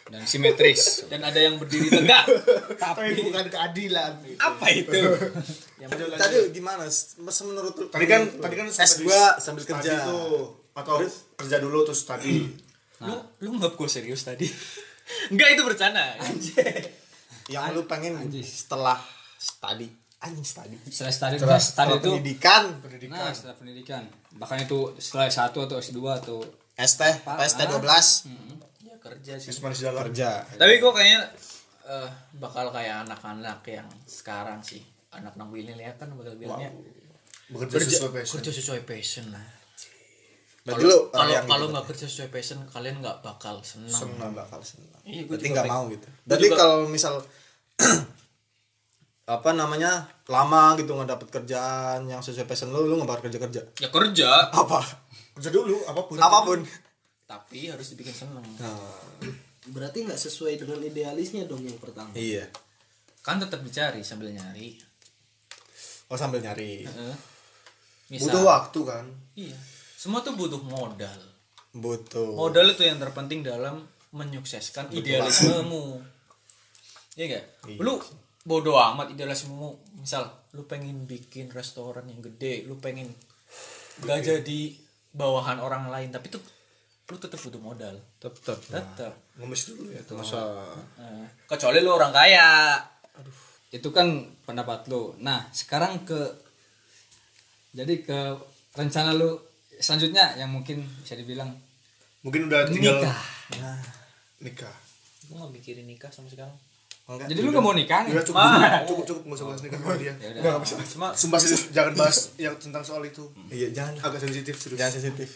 dan 0.08 0.22
simetris. 0.24 0.82
dan 1.12 1.22
ada 1.22 1.36
yang 1.36 1.58
berdiri 1.58 1.86
tegak. 1.86 2.26
tapi 2.82 3.14
bukan 3.22 3.46
keadilan 3.46 4.18
Apa 4.34 4.66
itu? 4.72 4.98
Tadi 6.18 6.36
gimana? 6.50 6.90
Se- 6.90 7.22
Menurut 7.46 7.86
tadi 7.86 8.06
kan 8.10 8.26
tadi 8.34 8.54
kan 8.58 8.66
S2 8.66 9.06
sambil 9.38 9.62
tadi 9.62 9.86
kerja. 9.86 10.10
tuh 10.10 10.58
atau 10.74 10.98
kerja 11.38 11.62
dulu 11.62 11.86
terus 11.86 12.02
tadi 12.02 12.46
Lu 12.98 13.14
lu 13.38 13.48
nggak 13.58 13.78
gue 13.78 13.86
serius 13.86 14.26
tadi? 14.26 14.46
Enggak 15.30 15.54
itu 15.54 15.62
bercanda. 15.62 16.18
Yang 17.46 17.78
lu 17.78 17.82
pengen 17.86 18.18
setelah 18.42 18.98
study. 19.38 19.88
Anjing 20.18 20.42
study. 20.42 20.74
Setelah 20.90 21.14
study, 21.14 21.36
Setelah, 21.38 21.60
setelah 21.62 21.94
setelah 21.94 22.02
itu 22.02 22.10
pendidikan. 22.18 22.62
Nah, 23.14 23.30
setelah 23.30 23.54
pendidikan. 23.54 24.02
Bahkan 24.34 24.66
itu 24.66 24.78
setelah 24.98 25.30
S1 25.30 25.54
atau 25.54 25.76
S2 25.78 26.00
atau 26.10 26.38
ST, 26.78 27.02
PST 27.22 27.60
12. 27.70 27.78
Ya 28.82 28.94
kerja 28.98 29.32
sih. 29.38 29.46
Terus 29.50 29.58
manis 29.62 29.78
dalam 29.82 30.02
Kerja. 30.10 30.42
Tapi 30.58 30.82
gue 30.82 30.92
kayaknya 30.94 31.22
eh, 31.86 32.10
bakal 32.42 32.74
kayak 32.74 33.06
anak-anak 33.06 33.62
yang 33.70 33.86
sekarang 34.10 34.58
sih. 34.62 34.82
Anak-anak 35.14 35.48
milenial 35.54 35.94
kan 35.94 36.10
bakal 36.18 36.34
bilangnya 36.34 36.74
bekerja 37.48 37.80
kerja 37.80 37.88
sesuai 37.88 38.12
passion 38.12 38.36
kerja 38.36 38.52
sesuai 38.52 38.82
passion 38.84 39.26
lah. 39.32 39.46
Berarti 40.68 40.84
Kalau 40.84 41.00
kalau 41.48 41.64
gitu. 41.64 41.72
nggak 41.72 41.86
kerja 41.88 42.06
sesuai 42.12 42.28
passion 42.28 42.58
kalian 42.68 42.96
nggak 43.00 43.18
bakal 43.24 43.56
senang. 43.64 43.88
Senang 44.04 44.36
bakal 44.36 44.60
senang. 44.60 45.00
Iya, 45.08 45.24
gua 45.24 45.40
Berarti 45.40 45.48
nggak 45.56 45.66
mau 45.66 45.82
gitu. 45.88 46.06
Berarti 46.28 46.46
kalau 46.52 46.78
misal 46.92 47.14
apa 49.28 49.52
namanya 49.52 50.08
lama 50.24 50.72
gitu 50.80 50.96
nggak 50.96 51.10
dapet 51.12 51.28
kerjaan 51.28 52.08
yang 52.08 52.24
sesuai 52.24 52.48
passion 52.48 52.72
lu, 52.72 52.88
lu 52.88 52.96
nggak 52.96 53.08
bakal 53.08 53.22
kerja 53.28 53.38
kerja. 53.38 53.60
Ya 53.76 53.88
kerja, 53.92 54.30
Apa? 54.48 54.80
kerja 55.36 55.52
dulu 55.52 55.84
apa 55.84 56.00
pun 56.08 56.16
Apa 56.16 56.38
pun. 56.42 56.60
tapi 57.28 57.68
harus 57.68 57.92
dibikin 57.92 58.16
seneng. 58.16 58.40
Berarti 59.68 60.08
nggak 60.08 60.16
sesuai 60.16 60.56
dengan 60.56 60.80
idealisnya 60.80 61.44
dong 61.44 61.60
yang 61.60 61.76
pertama. 61.76 62.08
Iya. 62.16 62.48
Kan 63.20 63.36
tetap 63.36 63.60
dicari 63.60 64.00
sambil 64.00 64.32
nyari. 64.32 64.80
Oh 66.08 66.16
sambil 66.16 66.40
nyari. 66.40 66.88
Heeh. 66.88 67.16
Misal, 68.08 68.32
butuh 68.32 68.42
waktu 68.48 68.80
kan 68.88 69.04
Iya. 69.36 69.58
Semua 69.92 70.24
tuh 70.24 70.32
butuh 70.40 70.56
modal. 70.64 71.20
Butuh. 71.76 72.32
Modal 72.32 72.72
itu 72.72 72.80
yang 72.80 72.96
terpenting 72.96 73.44
dalam 73.44 73.84
menyukseskan 74.16 74.88
idealismemu. 74.88 76.00
Iya 77.12 77.24
gak? 77.36 77.44
Lu 77.76 78.00
bodo 78.44 78.78
amat 78.78 79.14
idealismemu. 79.14 79.98
Misal 80.02 80.26
lu 80.54 80.64
pengen 80.64 81.06
bikin 81.06 81.50
restoran 81.50 82.06
yang 82.06 82.22
gede, 82.22 82.66
lu 82.66 82.78
pengen 82.78 83.10
gak 84.04 84.22
jadi 84.22 84.60
bawahan 85.14 85.58
orang 85.58 85.90
lain, 85.90 86.14
tapi 86.14 86.30
tuh 86.30 86.42
lu 87.08 87.16
tetap 87.16 87.40
butuh 87.40 87.58
modal. 87.58 87.96
Tetep. 88.20 88.58
Tetap. 88.68 89.14
ngemis 89.38 89.70
dulu 89.70 89.88
ya 89.94 90.02
tuh 90.02 90.18
Masa 90.18 90.60
Nah, 90.98 91.26
kecuali 91.48 91.80
lu 91.80 91.90
orang 91.94 92.12
kaya. 92.12 92.78
itu 93.68 93.92
kan 93.92 94.24
pendapat 94.48 94.88
lu. 94.88 95.12
Nah, 95.20 95.44
sekarang 95.52 96.00
ke 96.08 96.16
jadi 97.76 98.00
ke 98.00 98.32
rencana 98.72 99.12
lu 99.12 99.36
selanjutnya 99.76 100.40
yang 100.40 100.48
mungkin 100.48 100.80
bisa 101.04 101.14
dibilang 101.14 101.52
mungkin 102.24 102.48
udah 102.48 102.64
tinggal 102.64 102.98
nikah. 102.98 103.20
nikah 104.40 104.76
Gue 105.28 105.36
gak 105.36 105.52
mikirin 105.52 105.84
nikah 105.84 106.08
sama 106.08 106.32
sekarang. 106.32 106.56
Enggak. 107.10 107.26
Jadi 107.26 107.40
lu 107.40 107.50
gak 107.50 107.62
mau 107.62 107.72
nikah 107.72 108.00
nih? 108.02 108.12
udah 108.12 108.24
cukup 108.24 108.36
Mau. 108.38 108.84
cukup 108.84 109.04
cukup 109.06 109.22
nggak 109.24 109.38
usah 109.38 109.46
bahas 109.46 109.60
nikah 109.62 109.78
sama 109.78 109.94
dia 109.96 110.12
Ya 110.14 110.28
udah. 110.34 110.52
Cuma 110.84 111.06
sumpah 111.12 111.38
serius 111.38 111.62
jangan 111.70 111.92
bahas 111.94 112.18
yang 112.44 112.54
tentang 112.54 112.82
soal 112.82 113.00
itu 113.02 113.24
Iya, 113.48 113.72
jangan. 113.72 113.94
agak 114.02 114.20
sensitif 114.20 114.54
serius 114.54 114.76
Jangan 114.76 114.94
sensitif. 114.94 115.28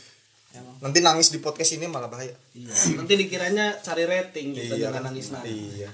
Nanti 0.78 1.00
nangis 1.00 1.28
di 1.28 1.38
podcast 1.38 1.72
ini 1.72 1.88
malah 1.88 2.06
bahaya. 2.06 2.36
Iya. 2.52 2.76
Nanti 2.94 3.16
dikiranya 3.16 3.80
cari 3.80 4.04
rating 4.04 4.52
kita 4.52 4.74
Iya. 4.74 4.92
dengan 4.92 5.08
nangis 5.08 5.32
nangis. 5.32 5.48
Iya. 5.74 5.88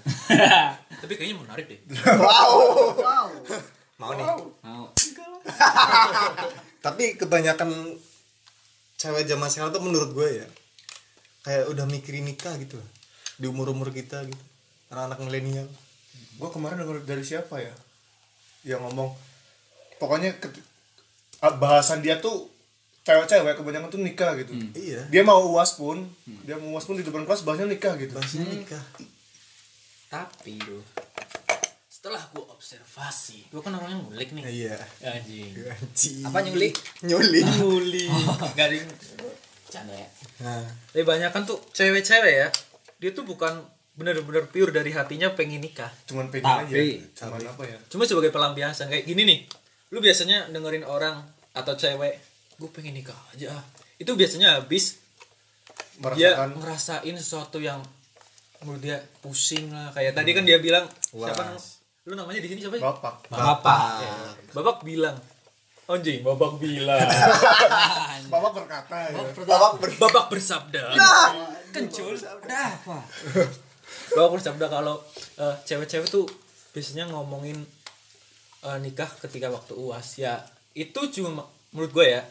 tapi 1.01 1.13
kayaknya 1.15 1.37
menarik 1.39 1.65
deh. 1.65 1.79
Wow. 2.19 2.51
Wow. 2.99 3.27
Mau 3.97 4.11
nih. 4.13 4.27
Mau. 4.61 4.91
Tapi 6.79 7.15
kebanyakan 7.15 7.71
cewek 8.95 9.25
zaman 9.25 9.47
sekarang 9.47 9.71
tuh 9.71 9.79
menurut 9.79 10.11
gue 10.11 10.43
ya 10.43 10.47
kayak 11.41 11.71
udah 11.71 11.87
mikirin 11.87 12.27
nikah 12.27 12.51
gitu 12.59 12.75
di 13.37 13.47
umur 13.47 13.71
umur 13.71 13.89
kita 13.89 14.27
gitu 14.27 14.43
anak-anak 14.89 15.19
milenial 15.23 15.69
gue 16.39 16.49
kemarin 16.49 16.81
denger 16.81 17.03
dari 17.05 17.25
siapa 17.25 17.59
ya 17.59 17.75
yang 18.65 18.81
ngomong 18.87 19.11
pokoknya 19.99 20.35
ah, 21.43 21.55
bahasan 21.59 22.01
dia 22.01 22.19
tuh 22.19 22.47
cewek-cewek 23.03 23.57
kebanyakan 23.57 23.89
tuh 23.89 24.03
nikah 24.05 24.37
gitu 24.37 24.53
iya 24.77 25.01
dia 25.09 25.23
mau 25.25 25.41
uas 25.55 25.75
pun 25.75 26.05
dia 26.45 26.61
mau 26.61 26.77
uas 26.77 26.85
pun 26.85 26.95
di 26.95 27.05
depan 27.07 27.25
kelas 27.25 27.43
bahasnya 27.43 27.67
nikah 27.67 27.97
gitu 27.97 28.13
bahasnya 28.13 28.45
nikah 28.45 28.85
Tapi 30.09 30.57
bro, 30.57 30.81
setelah 31.85 32.17
gue 32.33 32.41
observasi, 32.41 33.53
gue 33.53 33.61
kan 33.61 33.77
orangnya 33.77 34.01
ngulik 34.01 34.33
nih. 34.33 34.41
iya 34.49 34.77
Anjing. 35.05 35.53
Anjing. 35.69 36.25
Apa 36.25 36.41
nyulik? 36.49 36.73
nyulik 37.05 37.45
Ngulik. 37.45 38.09
Garing. 38.57 38.89
Canda 39.69 39.93
ya. 39.93 40.09
nah 40.41 40.65
Tapi 40.97 41.05
banyak 41.05 41.29
kan 41.29 41.45
tuh 41.45 41.61
cewek-cewek 41.77 42.35
ya, 42.41 42.49
dia 42.97 43.11
tuh 43.13 43.29
bukan 43.29 43.61
bener-bener 43.99 44.47
pure 44.47 44.71
dari 44.71 44.91
hatinya 44.91 45.35
pengen 45.35 45.59
nikah. 45.59 45.91
cuman 46.07 46.31
pengen 46.31 46.47
aja 46.47 46.71
Tapi- 46.71 47.03
cuman 47.13 47.43
apa 47.43 47.63
ya 47.67 47.79
Cuma 47.89 48.07
sebagai 48.07 48.31
pelampiasan 48.31 48.87
kayak 48.87 49.05
gini 49.05 49.27
nih. 49.27 49.41
Lu 49.91 49.99
biasanya 49.99 50.47
dengerin 50.49 50.87
orang 50.87 51.19
atau 51.51 51.75
cewek, 51.75 52.15
gue 52.55 52.71
pengen 52.71 52.95
nikah 52.95 53.19
aja. 53.35 53.51
ah." 53.53 53.63
Itu 53.97 54.15
biasanya 54.15 54.57
habis 54.57 55.03
dia 56.15 56.31
merasakan 56.39 56.49
ngerasain 56.55 57.15
sesuatu 57.19 57.59
yang 57.59 57.83
menurut 58.61 58.79
dia 58.79 59.03
pusing 59.19 59.75
lah. 59.75 59.91
Kayak 59.91 60.15
tadi 60.15 60.31
kan 60.31 60.47
dia 60.47 60.59
bilang 60.59 60.87
siapa 61.05 61.35
Wah. 61.35 61.51
nam- 61.51 61.77
lu 62.05 62.15
namanya 62.15 62.39
di 62.39 62.49
sini 62.49 62.61
siapa 62.63 62.79
ya? 62.79 62.83
bapak 62.87 63.15
Bapak. 63.29 63.81
Bapak 64.55 64.77
bilang. 64.81 65.19
Anjing, 65.89 66.21
Bapak 66.21 66.61
bilang. 66.61 67.01
bapak 68.33 68.53
berkata 68.55 69.09
ya 69.09 69.25
bapak 69.41 69.73
ber 69.81 69.91
Bapak 69.99 70.25
bersabda. 70.29 70.93
Kencul. 71.69 72.13
Ada 72.15 72.77
apa? 72.77 72.99
Bapak 74.09 74.31
bersabda 74.35 74.67
kalau 74.67 75.01
eh, 75.37 75.57
cewek-cewek 75.63 76.09
tuh 76.09 76.25
biasanya 76.71 77.09
ngomongin 77.09 77.59
eh, 78.63 78.79
nikah 78.79 79.09
ketika 79.21 79.49
waktu 79.49 79.75
uas. 79.75 80.17
Ya 80.17 80.41
itu 80.73 81.01
cuma 81.13 81.45
menurut 81.71 81.93
gue 81.93 82.07
ya. 82.09 82.23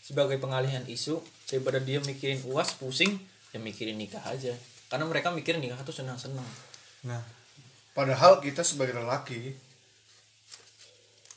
Sebagai 0.00 0.36
pengalihan 0.36 0.84
isu 0.84 1.20
daripada 1.44 1.76
dia 1.78 2.00
mikirin 2.00 2.40
uas 2.48 2.72
pusing 2.74 3.16
ya 3.50 3.58
mikirin 3.58 3.96
nikah 3.96 4.22
aja. 4.24 4.54
Karena 4.88 5.04
mereka 5.04 5.28
mikirin 5.28 5.60
nikah 5.60 5.80
tuh 5.82 5.92
senang-senang. 5.92 6.46
Nah. 7.04 7.20
Padahal 7.92 8.38
kita 8.38 8.62
sebagai 8.62 8.94
lelaki 8.94 9.52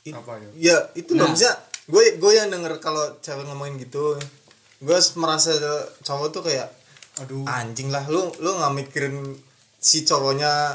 it- 0.02 0.14
apa 0.14 0.38
ya? 0.38 0.48
ya 0.56 0.76
itu 0.94 1.14
Nah. 1.14 1.30
bisa 1.30 1.50
gue 1.86 2.16
gue 2.16 2.32
yang 2.32 2.48
denger 2.48 2.78
kalau 2.78 3.18
cewek 3.18 3.42
ngomongin 3.44 3.78
gitu 3.78 4.14
gue 4.78 4.98
merasa 5.14 5.54
cowok 6.02 6.28
tuh 6.30 6.42
kayak 6.42 6.70
aduh. 7.18 7.42
Anjing 7.46 7.90
lah 7.90 8.06
lu 8.06 8.30
lu 8.38 8.50
nggak 8.52 8.72
mikirin 8.78 9.14
si 9.82 10.06
cowoknya 10.06 10.70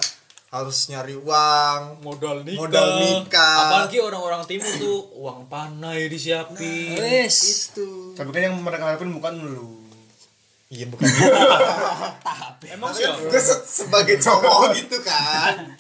harus 0.52 0.92
nyari 0.92 1.16
uang 1.16 2.04
modal 2.04 2.44
nikah. 2.44 2.60
Modal 2.60 2.88
nikah. 3.00 3.60
apalagi 3.72 3.98
orang-orang 4.04 4.44
timur 4.44 4.74
tuh 4.76 5.00
uang 5.16 5.48
panai 5.48 6.12
disiapin. 6.12 7.00
Wes. 7.00 7.72
itu. 7.72 8.12
Tapi 8.16 8.30
kan 8.36 8.52
yang 8.52 8.56
mereka 8.60 8.84
harapin 8.84 9.12
bukan 9.16 9.34
lu. 9.40 9.80
Iya 10.68 10.92
bukan 10.92 11.08
emang 12.68 12.92
sih 12.92 13.08
gue 13.08 13.42
sebagai 13.64 14.20
cowok 14.20 14.72
gitu 14.84 15.00
kan. 15.00 15.72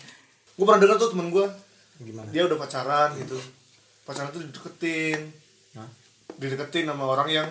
Gue 0.55 0.63
pernah 0.63 0.79
dengar 0.79 0.95
tuh 0.95 1.11
temen 1.11 1.27
gue 1.27 1.47
gimana? 2.07 2.31
Dia 2.31 2.47
udah 2.47 2.55
pacaran 2.55 3.11
gitu. 3.19 3.35
Pacaran 4.07 4.31
tuh 4.31 4.43
dideketin. 4.47 5.31
Dideketin 6.39 6.87
sama 6.87 7.03
orang 7.03 7.27
yang 7.27 7.47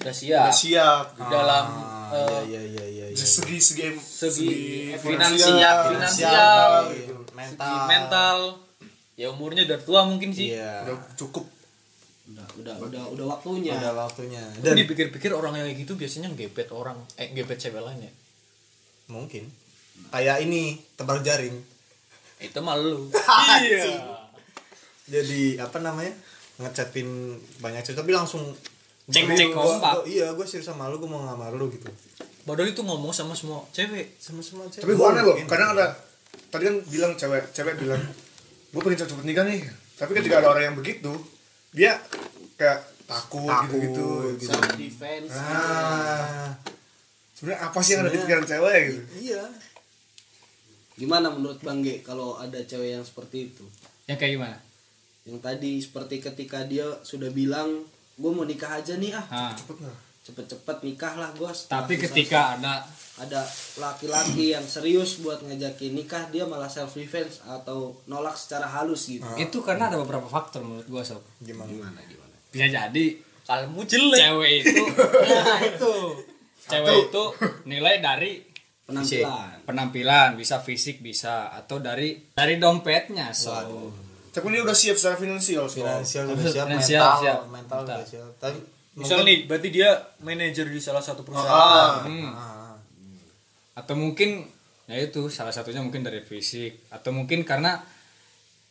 udah 0.00 0.12
siap. 0.12 0.48
udah 0.48 0.56
siap. 0.56 1.04
Gitu. 1.16 1.28
dalam 1.32 1.66
ah, 1.72 2.12
eh, 2.12 2.40
iya 2.52 2.60
iya 2.60 2.84
iya 2.84 3.05
segi 3.24 3.56
segi 3.56 3.86
segi 3.96 4.52
finansial, 4.98 5.56
finansial, 5.56 5.76
finansial, 5.96 6.72
gitu. 6.92 7.14
mental. 7.32 7.64
Segi 7.64 7.78
mental. 7.88 8.38
Ya 9.16 9.26
umurnya 9.32 9.64
udah 9.64 9.80
tua 9.80 10.00
mungkin 10.04 10.28
sih. 10.30 10.52
Iya. 10.52 10.84
Udah 10.84 10.96
cukup. 11.16 11.48
Udah 12.26 12.44
udah 12.58 12.74
udah 12.84 13.02
udah 13.16 13.26
waktunya. 13.30 13.72
Ada 13.72 13.96
waktunya. 13.96 14.42
Tapi 14.42 14.60
dan 14.60 14.74
dipikir-pikir 14.76 15.30
orang 15.30 15.56
yang 15.56 15.66
kayak 15.66 15.78
gitu 15.80 15.94
biasanya 15.94 16.28
gebet 16.34 16.68
orang 16.68 16.98
eh 17.16 17.32
gebet 17.32 17.56
cewek 17.56 17.80
lain 17.80 18.04
ya? 18.04 18.12
Mungkin. 19.08 19.48
Kayak 20.10 20.44
ini 20.44 20.76
tebar 20.92 21.22
jaring. 21.22 21.56
Itu 22.36 22.60
malu 22.60 23.08
iya. 23.64 23.96
Jadi 25.06 25.56
apa 25.56 25.78
namanya? 25.78 26.12
Ngechatin 26.56 27.08
banyak 27.60 27.80
cewek 27.80 27.96
tapi 27.96 28.12
langsung 28.12 28.42
Cek-cek 29.06 29.54
Gua- 29.54 29.78
kompak. 29.78 29.92
gua- 30.02 30.06
iya 30.10 30.34
gue 30.34 30.42
serius 30.42 30.66
sama 30.66 30.90
lu 30.90 30.98
gue 30.98 31.06
mau 31.06 31.22
ngamar 31.22 31.54
lu 31.54 31.70
gitu 31.70 31.86
padahal 32.46 32.70
itu 32.70 32.80
ngomong 32.80 33.10
sama 33.10 33.34
semua 33.34 33.66
cewek. 33.74 34.14
Sama 34.22 34.38
semua 34.40 34.70
cewek. 34.70 34.86
Tapi 34.86 34.92
gue 34.94 35.06
aneh 35.10 35.22
loh 35.26 35.34
Mungkin. 35.34 35.50
kadang 35.50 35.74
ada 35.74 35.86
tadi 36.48 36.62
kan 36.70 36.76
bilang 36.86 37.12
cewek 37.18 37.42
cewek 37.50 37.74
bilang 37.82 37.98
gue 38.70 38.80
pengen 38.80 38.98
cepet 39.02 39.26
nikah 39.26 39.44
nih. 39.44 39.60
Tapi 39.98 40.10
ketika 40.14 40.38
ada 40.38 40.48
orang 40.54 40.64
yang 40.72 40.76
begitu 40.78 41.10
dia 41.74 41.98
kayak 42.54 42.80
takut 43.06 43.46
Takut, 43.46 43.78
gitu 43.78 44.06
gitu, 44.38 44.46
self 44.48 44.74
defense 44.78 45.34
ah. 45.34 46.54
Sebenarnya 47.36 47.60
apa 47.68 47.78
sih 47.84 47.90
yang 47.98 48.02
ada 48.06 48.12
di 48.14 48.18
pikiran 48.22 48.46
cewek 48.48 48.80
gitu? 48.88 49.00
Iya. 49.28 49.44
Gimana 50.96 51.28
menurut 51.28 51.60
bang 51.60 51.84
G 51.84 52.00
kalau 52.00 52.40
ada 52.40 52.56
cewek 52.64 52.96
yang 52.96 53.04
seperti 53.04 53.52
itu? 53.52 53.64
Yang 54.08 54.18
kayak 54.22 54.32
gimana? 54.40 54.58
Yang 55.28 55.38
tadi 55.42 55.72
seperti 55.82 56.16
ketika 56.22 56.64
dia 56.64 56.86
sudah 57.04 57.28
bilang 57.28 57.84
gue 58.16 58.30
mau 58.32 58.48
nikah 58.48 58.80
aja 58.80 58.96
nih 58.96 59.12
ah. 59.12 59.26
Nah, 59.28 59.52
cepet 59.52 59.76
nggak 59.82 59.96
cepet-cepet 60.26 60.76
nikah 60.82 61.14
lah 61.14 61.30
gue 61.38 61.50
tapi 61.70 61.94
ketika 61.94 62.58
ada 62.58 62.82
ada 63.16 63.40
laki-laki 63.80 64.52
yang 64.52 64.66
serius 64.66 65.24
buat 65.24 65.40
ngajakin 65.40 65.96
nikah 65.96 66.28
dia 66.28 66.44
malah 66.44 66.68
self 66.68 66.92
defense 66.92 67.40
atau 67.48 67.96
nolak 68.04 68.36
secara 68.36 68.68
halus 68.68 69.08
gitu. 69.08 69.24
Itu 69.40 69.64
karena 69.64 69.88
ada 69.88 69.96
beberapa 69.96 70.28
faktor 70.28 70.60
menurut 70.60 70.84
gua 70.84 71.00
sob. 71.00 71.24
Gimana? 71.40 71.64
Gimana 71.72 72.00
gimana? 72.04 72.36
Bisa 72.52 72.68
jadi 72.68 73.06
kamu 73.48 73.80
jelek. 73.88 74.18
cewek 74.20 74.52
itu 74.60 74.84
nah 75.32 75.60
itu. 75.64 75.94
Cewek 76.68 76.96
itu 77.08 77.24
nilai 77.64 78.04
dari 78.04 78.32
penampilan. 78.84 79.64
penampilan 79.64 80.28
bisa 80.36 80.60
fisik 80.60 81.00
bisa 81.00 81.50
atau 81.56 81.80
dari 81.82 82.34
dari 82.38 82.54
dompetnya 82.58 83.34
so 83.34 83.50
tapi 84.30 84.52
dia 84.52 84.62
udah 84.62 84.76
siap 84.76 85.00
secara 85.00 85.16
finansial 85.16 85.64
so. 85.64 85.80
finansial 85.80 86.28
udah 86.28 86.44
siap 86.44 86.66
finansial 86.68 87.02
mental 87.02 87.22
siap. 87.24 87.38
mental 87.48 87.78
udah 87.82 87.96
Mental. 87.96 88.12
siap. 88.12 88.30
Tapi 88.36 88.58
misal 88.96 89.22
nih 89.22 89.44
berarti 89.44 89.68
dia 89.70 89.92
manajer 90.18 90.66
di 90.66 90.80
salah 90.80 91.00
satu 91.00 91.20
Ah, 91.20 91.26
perusahaan 91.26 91.92
Hmm. 92.02 92.30
ah, 92.30 92.74
atau 93.74 93.92
mungkin 93.92 94.48
ya 94.86 94.96
itu 94.98 95.28
salah 95.28 95.50
satunya 95.50 95.78
mungkin 95.78 96.00
dari 96.00 96.20
fisik. 96.20 96.88
Atau 96.88 97.10
mungkin 97.10 97.42
karena 97.42 97.76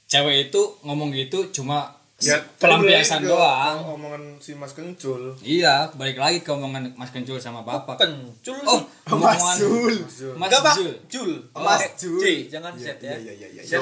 cewek 0.05 0.49
itu 0.49 0.61
ngomong 0.81 1.09
gitu 1.11 1.49
cuma 1.51 1.93
ya 2.15 2.39
pelampiasan 2.57 3.21
doang. 3.21 3.83
Omongan 3.91 4.39
si 4.39 4.55
mas 4.55 4.71
kencul. 4.71 5.35
Iya 5.39 5.91
balik 5.93 6.15
lagi 6.15 6.39
ke 6.39 6.49
omongan 6.49 6.95
mas 6.95 7.11
kencul 7.11 7.35
sama 7.37 7.61
bapak. 7.61 7.99
Pencul 7.99 8.55
oh 8.63 8.79
sih. 8.79 9.11
omongan 9.11 9.35
mas 9.35 9.59
Enggak, 10.47 10.61
Pak. 10.63 10.75
Jul. 10.79 10.93
Jul. 11.05 11.31
Mas 11.53 11.81
Eh, 11.81 11.91
Jul. 11.99 12.21
Jangan 12.47 12.71
iya 12.73 12.85
set 12.87 12.97
ya. 12.99 13.13
iya 13.13 13.33
iya 13.35 13.47
iya 13.51 13.61
iya. 13.61 13.77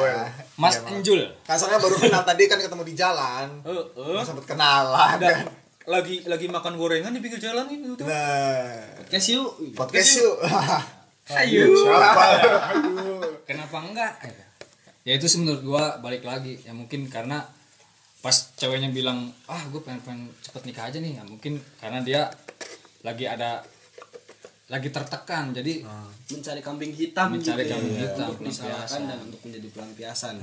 mas 0.57 0.75
Iya, 0.75 0.81
Mas. 0.81 0.91
Enjul. 0.91 1.21
Kan 1.45 1.55
soalnya 1.55 1.79
baru 1.79 1.95
kenal 1.95 2.23
tadi 2.25 2.43
kan 2.47 2.57
ketemu 2.57 2.83
di 2.83 2.95
jalan. 2.97 3.47
Eh, 3.61 3.71
eh. 3.71 4.11
Nggak 4.11 4.25
sempet 4.25 4.45
kenalan 4.49 5.15
Ada 5.15 5.27
kan 5.39 5.47
lagi 5.83 6.23
lagi 6.23 6.47
makan 6.47 6.79
gorengan 6.79 7.11
di 7.11 7.19
pinggir 7.19 7.43
jalan 7.43 7.67
itu 7.67 7.95
tuh. 7.99 8.07
nah 8.07 8.79
podcast 9.03 9.27
yuk. 9.35 9.51
Podcast 9.75 10.11
yuk. 10.23 10.35
ayo. 11.43 11.71
Siapa? 11.71 12.25
Kenapa 13.47 13.77
enggak? 13.83 14.13
Ya 15.03 15.19
itu 15.19 15.27
sih 15.27 15.39
menurut 15.39 15.61
gua 15.63 15.83
balik 15.99 16.23
lagi. 16.23 16.59
Ya 16.63 16.71
mungkin 16.75 17.07
karena 17.07 17.43
pas 18.23 18.55
ceweknya 18.55 18.87
bilang 18.95 19.35
ah 19.51 19.59
gue 19.67 19.83
pengen 19.83 19.99
pengen 20.07 20.31
cepet 20.39 20.63
nikah 20.67 20.87
aja 20.87 20.99
nih. 20.99 21.19
Ya 21.19 21.23
mungkin 21.27 21.59
karena 21.79 21.99
dia 21.99 22.21
lagi 23.03 23.27
ada 23.27 23.63
lagi 24.71 24.87
tertekan. 24.91 25.51
Jadi 25.51 25.83
mencari 26.31 26.61
kambing 26.63 26.91
hitam 26.95 27.35
Mencari 27.35 27.67
gitu 27.67 27.71
ya, 27.71 27.75
kambing 27.75 27.97
hitam, 27.99 28.27
untuk 28.31 28.43
disalahkan 28.47 28.87
pelampiasan. 28.87 29.01
dan 29.11 29.19
untuk 29.19 29.39
menjadi 29.43 29.67
pelampiasan. 29.75 30.35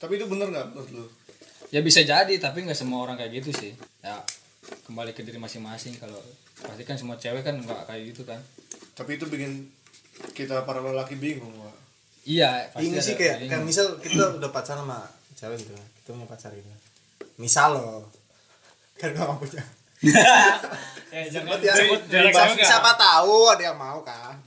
Tapi 0.00 0.12
itu 0.20 0.26
bener 0.28 0.46
nggak 0.52 0.66
menurut 0.72 0.90
lu? 0.92 1.06
Ya 1.72 1.80
bisa 1.80 2.04
jadi 2.04 2.34
tapi 2.36 2.68
nggak 2.68 2.76
semua 2.76 3.04
orang 3.08 3.16
kayak 3.16 3.40
gitu 3.40 3.50
sih. 3.56 3.72
Ya 4.04 4.20
kembali 4.86 5.14
ke 5.14 5.22
diri 5.22 5.38
masing-masing. 5.38 5.96
Kalau 5.98 6.20
pasti 6.60 6.82
kan 6.84 6.96
semua 6.98 7.16
cewek 7.16 7.42
kan 7.46 7.56
nggak 7.58 7.88
kayak 7.88 8.02
gitu 8.14 8.22
kan. 8.26 8.40
Tapi 8.94 9.16
itu 9.16 9.26
bikin 9.26 9.70
kita 10.36 10.62
para 10.68 10.84
lelaki 10.84 11.16
bingung 11.16 11.52
Wak. 11.56 11.76
iya 12.28 12.68
pasti 12.68 12.92
ini 12.92 13.00
sih 13.00 13.16
kayak 13.16 13.48
ini. 13.48 13.64
misal 13.64 13.96
kita 13.96 14.36
udah 14.36 14.52
pacaran 14.52 14.84
sama 14.84 15.00
cewek 15.32 15.64
gitu 15.64 15.72
kan 15.72 15.86
kita 15.96 16.08
punya 16.12 16.28
pacar 16.28 16.50
gitu 16.52 16.68
misal 17.40 17.80
loh. 17.80 18.04
Kan 19.00 19.16
gak 19.16 19.28
punya. 19.40 19.64
Ya, 21.10 21.26
jangan 21.26 21.58
ya, 21.58 21.74
sebut. 21.74 22.06
jarak 22.06 22.30
jauh 22.30 22.54
nggak? 22.54 22.70
siapa 22.70 22.94
tahu 22.94 23.50
ada 23.50 23.74
yang 23.74 23.74
mau 23.74 23.98
kan. 24.06 24.38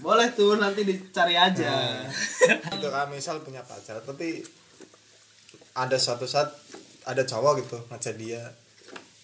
Boleh 0.00 0.32
tuh 0.32 0.56
nanti 0.56 0.88
dicari 0.88 1.36
aja. 1.36 2.00
Gitu 2.48 2.88
kan 2.88 3.12
misal 3.12 3.44
punya 3.44 3.60
pacar 3.60 4.00
tapi 4.00 4.40
ada 5.76 6.00
suatu 6.00 6.24
saat 6.24 6.48
ada 7.04 7.28
cowok 7.28 7.52
gitu 7.60 7.76
ngechat 7.92 8.16
dia 8.16 8.40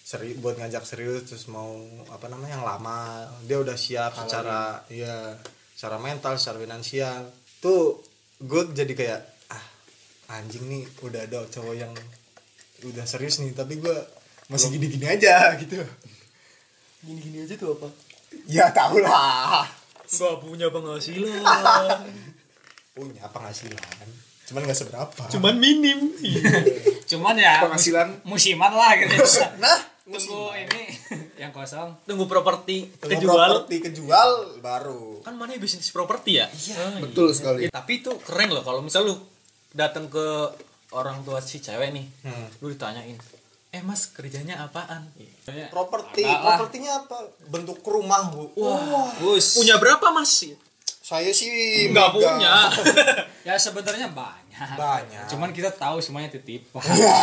seri 0.09 0.33
buat 0.41 0.57
ngajak 0.57 0.89
serius 0.89 1.29
terus 1.29 1.45
mau 1.53 1.85
apa 2.09 2.25
namanya 2.33 2.57
yang 2.57 2.65
lama. 2.65 3.29
Dia 3.45 3.61
udah 3.61 3.77
siap 3.77 4.17
secara 4.17 4.81
iya 4.89 5.37
secara 5.77 6.01
mental 6.01 6.33
secara 6.41 6.57
finansial. 6.57 7.29
Tuh 7.61 8.01
gue 8.41 8.73
jadi 8.73 8.93
kayak 8.97 9.21
ah 9.53 9.65
anjing 10.33 10.65
nih 10.65 10.83
udah 11.05 11.21
ada 11.29 11.45
cowok 11.45 11.75
yang 11.77 11.93
udah 12.89 13.05
serius 13.05 13.37
nih 13.37 13.53
tapi 13.53 13.77
gue 13.77 13.97
masih 14.49 14.73
gini-gini 14.73 15.05
aja 15.05 15.53
gitu. 15.61 15.77
Gini-gini 17.05 17.45
aja 17.45 17.53
tuh 17.53 17.77
apa? 17.77 17.89
ya 18.49 18.65
tau 18.73 18.97
lah. 18.97 19.65
Gak 20.09 20.41
punya 20.41 20.73
penghasilan. 20.73 21.37
punya 22.97 23.29
penghasilan 23.29 24.09
cuman 24.49 24.65
gak 24.65 24.79
seberapa. 24.81 25.23
Cuman 25.29 25.61
minim. 25.61 26.09
cuman 27.05 27.37
ya 27.37 27.61
penghasilan. 27.61 28.25
musiman 28.25 28.73
lah 28.73 28.97
gitu. 28.97 29.13
Nah 29.61 29.88
tunggu 30.11 30.41
ini 30.55 30.81
yang 31.41 31.49
kosong 31.49 31.93
Tunggu 32.03 32.25
properti 32.25 32.89
Tunggu 32.95 33.15
kejual. 33.15 33.37
properti 33.53 33.75
kejual 33.83 34.29
baru 34.59 35.21
Kan 35.21 35.35
mana 35.35 35.53
bisnis 35.55 35.89
properti 35.89 36.37
ya? 36.37 36.47
Iya. 36.47 36.99
betul 36.99 37.29
sekali 37.29 37.69
Tapi 37.69 37.91
itu 37.97 38.11
keren 38.19 38.49
loh 38.49 38.61
kalau 38.61 38.79
misal 38.79 39.03
lu 39.03 39.15
datang 39.69 40.05
ke 40.05 40.25
orang 40.89 41.21
tua 41.21 41.37
si 41.37 41.59
cewek 41.59 41.91
nih, 41.91 42.01
Hmm. 42.23 42.49
lu 42.59 42.67
ditanyain, 42.67 43.13
eh 43.69 43.81
mas 43.81 44.09
kerjanya 44.09 44.57
apaan? 44.59 45.05
properti 45.69 46.25
Ada 46.25 46.33
lah. 46.35 46.57
propertinya 46.57 46.91
apa 46.99 47.17
bentuk 47.45 47.77
rumah 47.83 48.25
bu 48.27 48.49
Wah, 48.55 49.13
Bus. 49.15 49.53
punya 49.55 49.77
berapa 49.77 50.01
mas? 50.09 50.49
saya 50.99 51.29
sih 51.29 51.89
Nggak 51.89 52.09
punya. 52.11 52.69
ya 53.47 53.53
sebenarnya 53.55 54.09
banyak 54.09 54.73
Banyak. 54.73 55.25
cuman 55.27 55.49
kita 55.49 55.69
tahu 55.71 55.97
semuanya 55.99 56.29
titipan 56.31 56.81
Iya. 56.83 57.17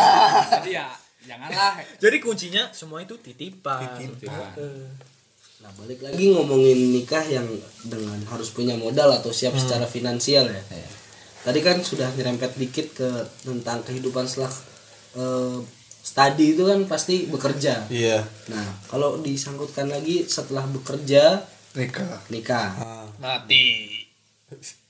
jadi 0.57 0.71
ya 0.73 0.87
janganlah. 1.25 1.81
Jadi 2.03 2.17
kuncinya 2.21 2.69
semua 2.69 3.01
itu 3.01 3.17
titipan. 3.17 3.97
titipan. 3.97 4.53
Nah 5.57 5.71
balik 5.73 6.05
lagi 6.05 6.29
ngomongin 6.29 6.93
nikah 6.93 7.25
yang 7.25 7.47
dengan 7.81 8.21
harus 8.29 8.53
punya 8.53 8.77
modal 8.77 9.09
atau 9.09 9.33
siap 9.33 9.57
secara 9.57 9.89
finansial 9.89 10.45
ya. 10.45 10.61
Tadi 11.41 11.59
kan 11.63 11.81
sudah 11.81 12.11
nyerempet 12.13 12.53
dikit 12.59 12.93
ke 12.93 13.09
tentang 13.41 13.81
kehidupan 13.81 14.29
setelah 14.29 14.53
eh, 15.17 15.57
studi 16.05 16.53
itu 16.53 16.63
kan 16.63 16.85
pasti 16.85 17.25
bekerja. 17.25 17.89
Iya. 17.89 18.21
Nah 18.53 18.67
kalau 18.87 19.17
disangkutkan 19.19 19.89
lagi 19.89 20.23
setelah 20.29 20.63
bekerja 20.69 21.41
nikah. 21.73 22.21
nikah. 22.29 22.67
Mati. 23.17 23.67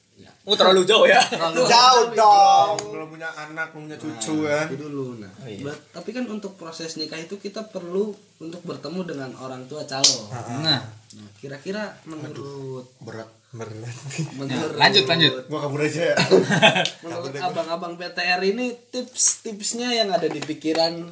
Oh 0.48 0.56
terlalu 0.56 0.88
jauh 0.88 1.04
ya. 1.04 1.20
terlalu 1.28 1.68
jauh 1.68 2.08
dong. 2.16 2.76
Belum 2.80 3.08
punya 3.12 3.28
anak 3.36 3.76
belum 3.76 3.92
punya 3.92 3.98
cucu 4.00 4.48
kan. 4.48 4.66
itu 4.72 4.80
dulu 4.80 5.20
nah. 5.20 5.32
Ba- 5.44 5.82
tapi 6.00 6.16
kan 6.16 6.24
untuk 6.32 6.56
proses 6.56 6.96
nikah 6.96 7.20
itu 7.20 7.36
kita 7.36 7.68
perlu 7.68 8.16
untuk 8.40 8.64
bertemu 8.64 9.04
dengan 9.04 9.30
orang 9.44 9.68
tua 9.68 9.84
calon. 9.84 10.32
Nah. 10.64 10.88
Nah 10.88 11.30
kira-kira 11.44 12.00
menurut 12.08 12.88
berat 13.04 13.28
berat. 13.52 13.76
Menurut 14.40 14.80
lanjut 14.80 15.04
lanjut. 15.04 15.32
Gua 15.52 15.60
kabur 15.68 15.84
aja 15.84 16.16
ya. 16.16 16.18
Menurut 17.04 17.36
abang-abang 17.36 18.00
PTR 18.00 18.40
ini 18.48 18.72
tips-tipsnya 18.92 19.92
yang 19.92 20.16
ada 20.16 20.32
di 20.32 20.40
pikiran 20.40 21.12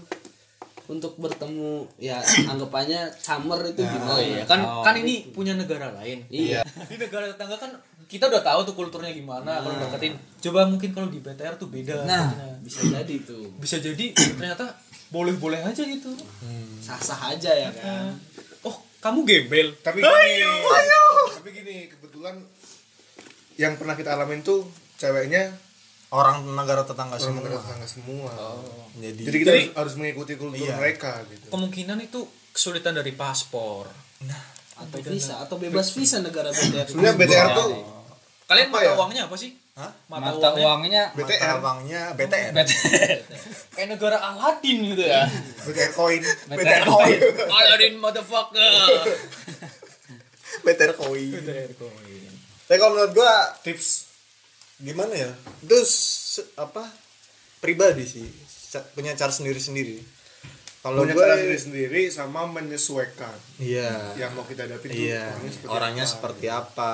untuk 0.85 1.17
bertemu 1.17 1.89
ya 1.97 2.21
anggapannya 2.21 3.09
camer 3.17 3.73
itu 3.73 3.81
gimana? 3.81 4.13
Oh 4.13 4.19
iya, 4.21 4.45
kan 4.45 4.61
kan 4.85 4.93
ini 5.01 5.33
punya 5.33 5.57
negara 5.57 5.89
lain. 5.97 6.21
Iya. 6.29 6.61
Di 6.61 6.95
negara 7.01 7.25
tetangga 7.25 7.57
kan 7.57 7.71
kita 8.05 8.25
udah 8.25 8.39
tahu 8.39 8.59
tuh 8.63 8.73
kulturnya 8.73 9.09
gimana 9.09 9.59
kalau 9.59 9.75
deketin. 9.75 10.13
Coba 10.39 10.65
mungkin 10.65 10.89
kalau 10.91 11.07
di 11.07 11.17
BTR 11.17 11.55
tuh 11.55 11.67
beda. 11.67 12.03
Nah. 12.03 12.29
bisa 12.59 12.81
jadi 12.83 13.15
tuh 13.21 13.53
bisa 13.55 13.77
jadi 13.77 14.09
ternyata 14.13 14.73
boleh-boleh 15.07 15.61
aja 15.61 15.81
gitu. 15.81 16.09
sah-sah 16.79 17.31
aja 17.31 17.49
ya 17.49 17.69
kan 17.71 18.13
Oh, 18.61 18.73
kamu 18.99 19.21
gembel. 19.21 19.73
tapi 19.79 20.01
gini 20.01 20.41
tapi 21.31 21.49
gini 21.51 21.75
kebetulan 21.87 22.41
yang 23.55 23.73
pernah 23.75 23.93
kita 23.93 24.13
alamin 24.13 24.41
tuh 24.41 24.65
ceweknya 24.95 25.53
orang 26.07 26.41
negara 26.47 26.81
tetangga 26.81 27.15
orang 27.15 27.21
semua 27.23 27.39
negara 27.39 27.57
tetangga 27.59 27.87
semua 27.87 28.31
jadi, 28.95 29.21
jadi 29.23 29.37
kita 29.39 29.45
Jadi- 29.47 29.65
harus, 29.67 29.77
harus 29.77 29.93
mengikuti 29.95 30.33
kultur 30.35 30.57
Iya. 30.59 30.75
mereka 30.75 31.21
gitu 31.27 31.47
Kemungkinan 31.47 31.97
itu 32.01 32.19
kesulitan 32.49 32.93
dari 32.93 33.13
paspor. 33.13 33.85
atau 34.75 34.99
visa 35.01 35.39
atau 35.39 35.55
bebas 35.55 35.87
visa 35.89 36.19
negara 36.19 36.49
BTR 36.49 36.83
sebenarnya 36.85 37.15
BTR 37.15 37.47
tuh 37.53 37.69
Kalian 38.45 38.67
Apa 38.67 38.75
mata 38.75 38.85
ya? 38.85 38.93
uangnya 38.93 39.21
apa 39.25 39.35
sih? 39.35 39.51
Hah? 39.73 39.91
Mata, 40.07 40.21
mata 40.29 40.47
uangnya 40.51 40.63
uangnya 40.63 41.03
mata 41.11 41.19
BTR. 41.25 41.55
uangnya 41.59 42.01
BTR 42.13 42.51
kayak 43.73 43.87
negara 43.89 44.17
Aladin 44.23 44.77
gitu 44.87 45.03
ya. 45.03 45.25
BTR 45.61 45.91
koin 45.91 46.21
BTR 46.47 46.83
koin 46.85 47.19
Aladin 47.49 47.93
motherfucker. 47.97 48.63
BTR 50.61 50.93
koin 50.93 51.31
BTR 51.35 51.73
koin. 51.75 52.31
tapi 52.65 52.77
kalau 52.77 52.93
menurut 52.93 53.13
gua 53.13 53.33
tips 53.61 54.09
gimana 54.77 55.13
ya 55.13 55.31
itu 55.59 55.77
se- 55.83 56.49
apa 56.55 56.81
pribadi 57.57 58.03
sih 58.03 58.25
punya 58.91 59.13
cara 59.13 59.29
sendiri 59.29 59.57
sendiri 59.57 59.97
kalau 60.85 61.01
punya 61.01 61.17
gue 61.17 61.25
cara 61.25 61.33
sendiri 61.33 61.57
sendiri 61.57 62.01
sama 62.13 62.45
menyesuaikan 62.45 63.33
iya. 63.57 64.13
yang 64.21 64.37
mau 64.37 64.45
kita 64.45 64.69
hadapi 64.69 64.85
tuh 64.85 65.01
iya. 65.01 65.33
orangnya 65.33 65.49
seperti 65.49 65.73
orangnya 65.73 66.05
apa. 66.05 66.13
seperti 66.13 66.45
apa 66.45 66.93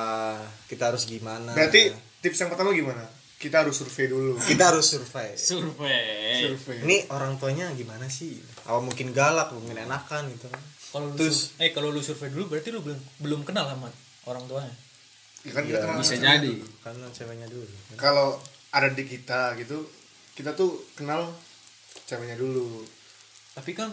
kita 0.71 0.83
harus 0.87 1.03
gimana. 1.03 1.51
Berarti 1.51 1.81
tips 2.23 2.39
yang 2.39 2.49
pertama 2.55 2.71
gimana? 2.71 3.03
Kita 3.35 3.67
harus 3.67 3.75
survei 3.75 4.07
dulu. 4.07 4.39
Kita 4.39 4.71
harus 4.71 4.85
survei. 4.87 5.35
Survei. 5.35 6.39
Survei. 6.39 6.77
Ini 6.87 6.97
orang 7.11 7.35
tuanya 7.35 7.67
gimana 7.75 8.07
sih? 8.07 8.39
Apa 8.63 8.79
mungkin 8.79 9.11
galak 9.11 9.51
mungkin 9.51 9.75
enakan 9.75 10.31
gitu 10.31 10.47
kan. 10.47 10.61
Kalau 10.95 11.11
lu 11.11 11.17
Terus- 11.19 11.51
eh 11.59 11.75
kalau 11.75 11.91
lu 11.91 11.99
survei 11.99 12.31
dulu 12.31 12.47
berarti 12.47 12.71
lu 12.71 12.79
belum 12.79 12.99
belum 13.19 13.41
kenal 13.43 13.67
sama 13.67 13.91
orang 14.23 14.47
tuanya. 14.47 14.75
ya 15.41 15.57
kan 15.57 15.65
kita 15.65 15.81
Iya. 15.81 15.83
kenal 15.89 15.97
bisa 15.99 16.15
jadi. 16.21 16.53
karena 16.85 17.05
ceweknya 17.11 17.47
dulu. 17.49 17.65
Kalau 17.99 18.39
ada 18.71 18.87
di 18.93 19.03
kita 19.03 19.57
gitu 19.59 19.83
kita 20.37 20.55
tuh 20.55 20.79
kenal 20.95 21.27
ceweknya 22.07 22.39
dulu 22.39 22.85
Tapi 23.51 23.71
kan 23.71 23.91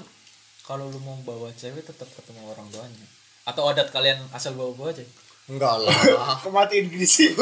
kalau 0.62 0.87
lu 0.87 1.01
mau 1.01 1.16
bawa 1.23 1.49
cewek 1.53 1.83
tetap 1.83 2.07
ketemu 2.11 2.47
orang 2.47 2.68
tuanya. 2.68 3.07
Atau 3.44 3.64
adat 3.66 3.88
kalian 3.88 4.21
asal 4.31 4.53
bawa-bawa 4.53 4.92
aja. 4.92 5.05
enggak 5.49 5.81
lah 5.81 5.97
kematiin 6.44 6.92
gini 6.92 7.09
sih 7.09 7.33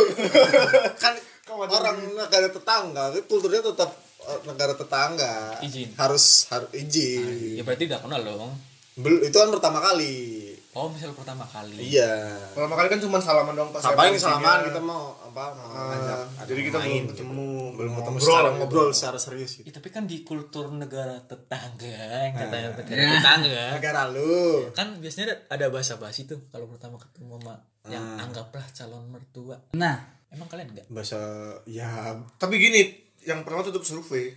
kan 1.02 1.10
orang 1.50 1.98
negara 2.14 2.46
tetangga 2.46 3.10
kulturnya 3.26 3.58
tetap 3.58 3.90
eh, 4.22 4.40
negara 4.46 4.78
tetangga 4.78 5.58
Izin. 5.58 5.90
harus 5.98 6.46
harus 6.54 6.70
izin 6.70 7.58
Ya 7.58 7.66
berarti 7.66 7.90
udah 7.90 7.98
kenal 7.98 8.22
dong. 8.22 8.54
Bel- 8.94 9.26
itu 9.26 9.34
kan 9.34 9.50
pertama 9.50 9.82
kali 9.82 10.35
Oh, 10.76 10.92
misal 10.92 11.08
pertama 11.10 11.40
kali. 11.42 11.80
iya 11.88 12.36
pertama 12.52 12.76
kali 12.76 12.88
kan 12.88 13.00
cuma 13.00 13.16
salaman 13.16 13.52
doang 13.52 13.72
pas 13.72 13.80
Ngapain 13.80 14.12
saya 14.12 14.36
salaman 14.36 14.58
kita 14.66 14.76
mau 14.78 15.16
apa 15.16 15.44
mau 15.50 15.66
Ah, 15.66 15.84
ngajak 15.88 16.18
jadi 16.44 16.60
kita 16.62 16.76
main 16.76 16.84
belum 16.84 17.00
gitu. 17.00 17.12
ketemu 17.16 17.48
belum 17.72 17.92
ketemu 17.94 18.04
ngobrol 18.12 18.20
secara 18.22 18.44
gitu. 18.46 18.58
ngobrol 18.58 18.88
secara 18.90 19.18
serius 19.18 19.50
gitu. 19.54 19.64
Ya, 19.64 19.72
tapi 19.72 19.88
kan 19.88 20.04
di 20.04 20.16
kultur 20.20 20.68
negara 20.70 21.16
tetangga, 21.22 21.96
yang 22.22 22.34
katanya 22.34 22.68
negara 22.70 22.92
Ya. 22.94 23.08
tetangga. 23.10 23.62
negara 23.72 24.02
lu 24.06 24.36
Kan 24.70 24.88
biasanya 24.98 25.48
ada, 25.48 25.64
bahasa 25.66 25.96
basi 25.96 26.24
tuh 26.24 26.44
kalau 26.46 26.68
pertama 26.68 26.96
ketemu 26.96 27.34
sama 27.34 27.54
yang 27.86 28.04
anggaplah 28.18 28.66
calon 28.70 29.04
mertua. 29.08 29.56
nah 29.72 29.96
Emang 30.28 30.44
kalian 30.46 30.68
enggak? 30.70 30.86
bahasa 30.88 31.16
ya 31.64 31.88
tapi 32.36 32.58
gini 32.58 32.92
yang 33.22 33.40
pertama 33.40 33.62
tutup 33.62 33.80
survei 33.80 34.36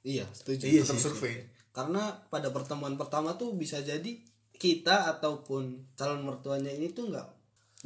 iya 0.00 0.22
setuju 0.30 0.64
Iya 0.64 0.80
tetap 0.82 0.94
sih, 0.94 1.02
survei 1.02 1.34
karena 1.70 2.00
pada 2.24 2.48
pertemuan 2.48 2.94
pertama 2.94 3.34
tuh 3.34 3.52
bisa 3.52 3.80
jadi 3.80 4.22
kita 4.58 5.08
ataupun 5.16 5.94
calon 5.94 6.26
mertuanya 6.26 6.68
ini 6.68 6.90
tuh 6.90 7.08
nggak 7.08 7.28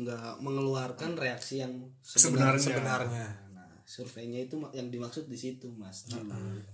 nggak 0.02 0.40
mengeluarkan 0.40 1.20
reaksi 1.20 1.60
yang 1.60 1.72
sebenarnya, 2.00 2.56
Sebenarnya. 2.58 3.28
sebenarnya 3.28 3.28
Nah, 3.52 3.68
surveinya 3.84 4.40
itu 4.40 4.56
yang 4.72 4.88
dimaksud 4.88 5.28
di 5.28 5.36
situ 5.36 5.68
mas 5.76 6.08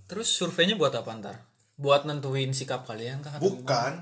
Terus 0.07 0.27
surveinya 0.31 0.79
buat 0.79 0.95
apa 0.95 1.11
ntar? 1.19 1.35
Buat 1.75 2.07
nentuin 2.07 2.55
sikap 2.55 2.87
kalian 2.87 3.19
kah? 3.19 3.35
bukan 3.43 3.99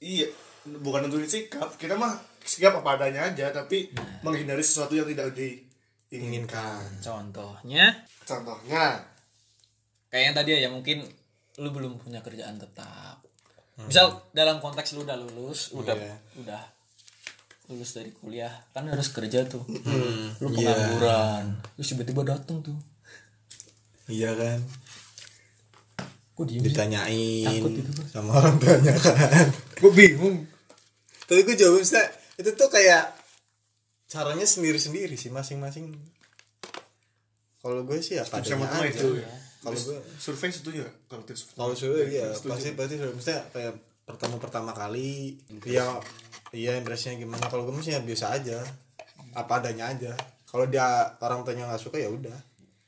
iya 0.00 0.24
bukan 0.64 1.04
nentuin 1.08 1.28
sikap 1.28 1.76
kita 1.76 1.92
mah 1.92 2.16
sikap 2.40 2.80
apa 2.80 2.96
adanya 2.96 3.28
aja 3.28 3.52
tapi 3.52 3.92
menghindari 4.24 4.64
sesuatu 4.64 4.96
yang 4.96 5.04
tidak 5.04 5.36
diinginkan 5.36 6.80
gimana? 6.88 7.04
Contohnya 7.04 7.84
contohnya 8.24 8.84
kayak 10.08 10.24
yang 10.32 10.36
tadi 10.36 10.50
ya 10.56 10.72
mungkin 10.72 11.04
lu 11.60 11.68
belum 11.68 12.00
punya 12.00 12.24
kerjaan 12.24 12.56
tetap. 12.56 13.27
Misal 13.80 14.06
dalam 14.30 14.58
konteks 14.58 14.90
lu 14.92 15.02
udah 15.02 15.14
lulus, 15.14 15.70
udah 15.70 15.94
Iya. 15.94 16.16
udah 16.36 16.62
lulus 17.68 17.90
dari 17.92 18.10
kuliah, 18.10 18.50
kan 18.68 18.82
harus 18.84 19.06
kerja 19.08 19.44
tuh. 19.44 19.62
Lu 20.40 20.50
Iya. 20.50 20.72
pengangguran. 20.72 21.44
Terus 21.74 21.86
tiba-tiba 21.88 22.22
datang 22.26 22.58
tuh. 22.60 22.78
iya 24.08 24.32
kan 24.32 24.56
Kok 26.32 26.44
diem 26.44 26.58
sih? 26.58 26.72
ditanyain 26.72 27.44
Takut 27.44 27.76
itu, 27.76 27.90
Bos. 27.92 28.08
sama 28.08 28.30
orang 28.32 28.56
tuanya 28.56 28.94
kan 28.96 29.46
gue 29.76 29.92
bingung 29.92 30.48
tapi 31.20 31.44
gue 31.44 31.52
jawab 31.52 31.76
misalnya 31.76 32.08
itu 32.34 32.50
tuh 32.54 32.72
kayak 32.72 33.12
caranya 34.06 34.48
sendiri 34.48 34.80
sendiri 34.80 35.12
sih 35.12 35.28
masing-masing 35.28 35.92
kalau 37.58 37.84
gue 37.84 38.00
sih 38.00 38.16
apa 38.16 38.40
Tips 38.40 38.48
yang 38.48 38.62
adanya 38.62 38.72
pertama 38.72 38.86
aja 38.86 38.96
itu 38.96 39.08
kalau 39.58 39.74
gue 39.74 39.98
survei 40.22 40.50
setuju 40.54 40.86
nggak? 40.86 40.96
Kalau 41.10 41.22
tips 41.26 41.42
kalau 41.58 41.74
iya 42.06 42.30
Setuju. 42.30 42.50
pasti 42.54 42.68
pasti 42.78 42.94
sudah 42.94 43.14
misalnya 43.14 43.42
kayak 43.50 43.74
pertama 44.06 44.36
pertama 44.38 44.70
kali 44.70 45.34
ya 45.66 45.98
iya 46.54 46.78
impresinya 46.78 47.18
gimana. 47.18 47.44
Kalau 47.50 47.66
gue 47.66 47.74
sih 47.82 47.92
ya 47.94 48.00
biasa 48.00 48.38
aja. 48.38 48.58
Apa 49.34 49.58
adanya 49.58 49.90
aja. 49.90 50.14
Kalau 50.48 50.64
dia 50.70 51.12
orang 51.20 51.42
tuanya 51.42 51.68
nggak 51.68 51.82
suka 51.82 51.98
ya 51.98 52.08
udah. 52.08 52.38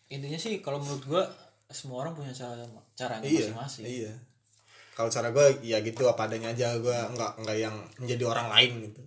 Intinya 0.09 0.39
sih 0.39 0.63
kalau 0.63 0.81
menurut 0.81 1.05
gua 1.07 1.23
semua 1.71 2.03
orang 2.03 2.19
punya 2.19 2.35
cara 2.35 2.67
caranya 2.99 3.27
iya 3.27 3.47
masing-masing. 3.47 3.85
iya. 3.87 4.13
Kalau 4.95 5.07
cara 5.07 5.31
gue 5.31 5.47
ya 5.63 5.79
gitu 5.83 6.07
apa 6.07 6.27
adanya 6.31 6.55
aja. 6.55 6.75
Gue 6.79 6.95
nggak 6.95 7.33
nggak 7.47 7.57
yang 7.59 7.77
menjadi 7.99 8.25
orang 8.31 8.49
lain 8.51 8.71
gitu. 8.91 9.03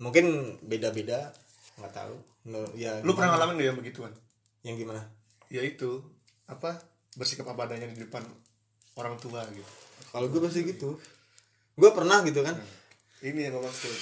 Mungkin 0.00 0.24
beda 0.62 0.92
beda 0.92 1.32
nggak 1.80 1.92
tahu. 1.92 2.16
No, 2.42 2.66
ya 2.74 2.98
lu 3.00 3.12
gimana? 3.12 3.14
pernah 3.14 3.30
ngalamin 3.38 3.54
gak 3.54 3.68
yang 3.70 3.78
begituan? 3.78 4.12
Yang 4.66 4.76
gimana? 4.82 5.02
Ya 5.46 5.62
itu 5.62 6.02
apa 6.52 6.92
bersikap 7.16 7.48
apa 7.48 7.68
adanya 7.68 7.88
di 7.88 8.00
depan 8.00 8.24
orang 8.96 9.16
tua 9.20 9.44
gitu. 9.52 9.72
Kalau 10.12 10.28
gue 10.28 10.40
pasti 10.40 10.64
gitu. 10.64 10.96
Gue 11.76 11.90
pernah 11.92 12.20
gitu 12.24 12.44
kan. 12.44 12.56
Ini 13.24 13.48
yang 13.48 13.56
gue 13.56 13.64
maksud. 13.64 13.96